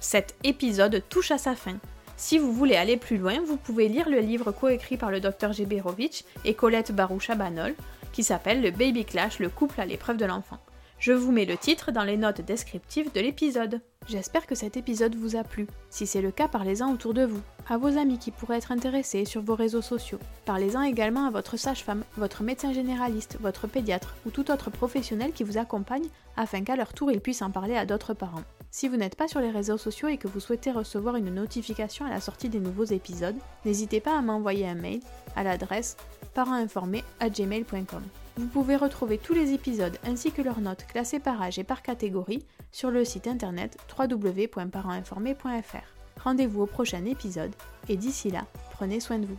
Cet 0.00 0.34
épisode 0.44 1.02
touche 1.10 1.30
à 1.30 1.36
sa 1.36 1.54
fin. 1.54 1.76
Si 2.16 2.38
vous 2.38 2.52
voulez 2.54 2.74
aller 2.74 2.96
plus 2.96 3.18
loin, 3.18 3.38
vous 3.44 3.58
pouvez 3.58 3.86
lire 3.86 4.08
le 4.08 4.20
livre 4.20 4.50
coécrit 4.50 4.96
par 4.96 5.10
le 5.10 5.20
Dr 5.20 5.52
Geberovitch 5.52 6.24
et 6.46 6.54
Colette 6.54 6.92
Baroucha-Banol, 6.92 7.74
qui 8.12 8.22
s'appelle 8.22 8.62
Le 8.62 8.70
Baby 8.70 9.04
Clash, 9.04 9.38
le 9.38 9.50
couple 9.50 9.78
à 9.78 9.84
l'épreuve 9.84 10.16
de 10.16 10.24
l'enfant. 10.24 10.58
Je 10.98 11.12
vous 11.12 11.32
mets 11.32 11.44
le 11.44 11.58
titre 11.58 11.92
dans 11.92 12.02
les 12.02 12.16
notes 12.16 12.40
descriptives 12.40 13.12
de 13.12 13.20
l'épisode. 13.20 13.80
J'espère 14.08 14.46
que 14.46 14.54
cet 14.54 14.78
épisode 14.78 15.14
vous 15.14 15.36
a 15.36 15.44
plu. 15.44 15.66
Si 15.90 16.06
c'est 16.06 16.22
le 16.22 16.30
cas, 16.30 16.48
parlez-en 16.48 16.92
autour 16.92 17.12
de 17.12 17.24
vous, 17.24 17.40
à 17.68 17.76
vos 17.76 17.98
amis 17.98 18.18
qui 18.18 18.30
pourraient 18.30 18.58
être 18.58 18.72
intéressés 18.72 19.26
sur 19.26 19.42
vos 19.42 19.54
réseaux 19.54 19.82
sociaux. 19.82 20.18
Parlez-en 20.46 20.82
également 20.82 21.26
à 21.26 21.30
votre 21.30 21.58
sage-femme, 21.58 22.04
votre 22.16 22.42
médecin 22.42 22.72
généraliste, 22.72 23.36
votre 23.40 23.66
pédiatre 23.66 24.14
ou 24.26 24.30
tout 24.30 24.50
autre 24.50 24.70
professionnel 24.70 25.32
qui 25.32 25.44
vous 25.44 25.58
accompagne 25.58 26.08
afin 26.36 26.64
qu'à 26.64 26.76
leur 26.76 26.94
tour 26.94 27.10
ils 27.10 27.20
puissent 27.20 27.42
en 27.42 27.50
parler 27.50 27.76
à 27.76 27.86
d'autres 27.86 28.14
parents. 28.14 28.44
Si 28.72 28.88
vous 28.88 28.96
n'êtes 28.96 29.16
pas 29.16 29.26
sur 29.26 29.40
les 29.40 29.50
réseaux 29.50 29.78
sociaux 29.78 30.06
et 30.06 30.16
que 30.16 30.28
vous 30.28 30.38
souhaitez 30.38 30.70
recevoir 30.70 31.16
une 31.16 31.34
notification 31.34 32.06
à 32.06 32.10
la 32.10 32.20
sortie 32.20 32.48
des 32.48 32.60
nouveaux 32.60 32.84
épisodes, 32.84 33.34
n'hésitez 33.64 34.00
pas 34.00 34.16
à 34.16 34.22
m'envoyer 34.22 34.68
un 34.68 34.76
mail 34.76 35.00
à 35.34 35.42
l'adresse 35.42 35.96
parentinformé@gmail.com. 36.34 38.02
Vous 38.36 38.46
pouvez 38.46 38.76
retrouver 38.76 39.18
tous 39.18 39.34
les 39.34 39.52
épisodes 39.52 39.98
ainsi 40.04 40.30
que 40.30 40.40
leurs 40.40 40.60
notes 40.60 40.86
classées 40.86 41.18
par 41.18 41.42
âge 41.42 41.58
et 41.58 41.64
par 41.64 41.82
catégorie 41.82 42.46
sur 42.70 42.92
le 42.92 43.04
site 43.04 43.26
internet 43.26 43.76
www.parentinformé.fr. 43.98 46.22
Rendez-vous 46.22 46.62
au 46.62 46.66
prochain 46.66 47.04
épisode 47.06 47.52
et 47.88 47.96
d'ici 47.96 48.30
là, 48.30 48.46
prenez 48.70 49.00
soin 49.00 49.18
de 49.18 49.26
vous. 49.26 49.38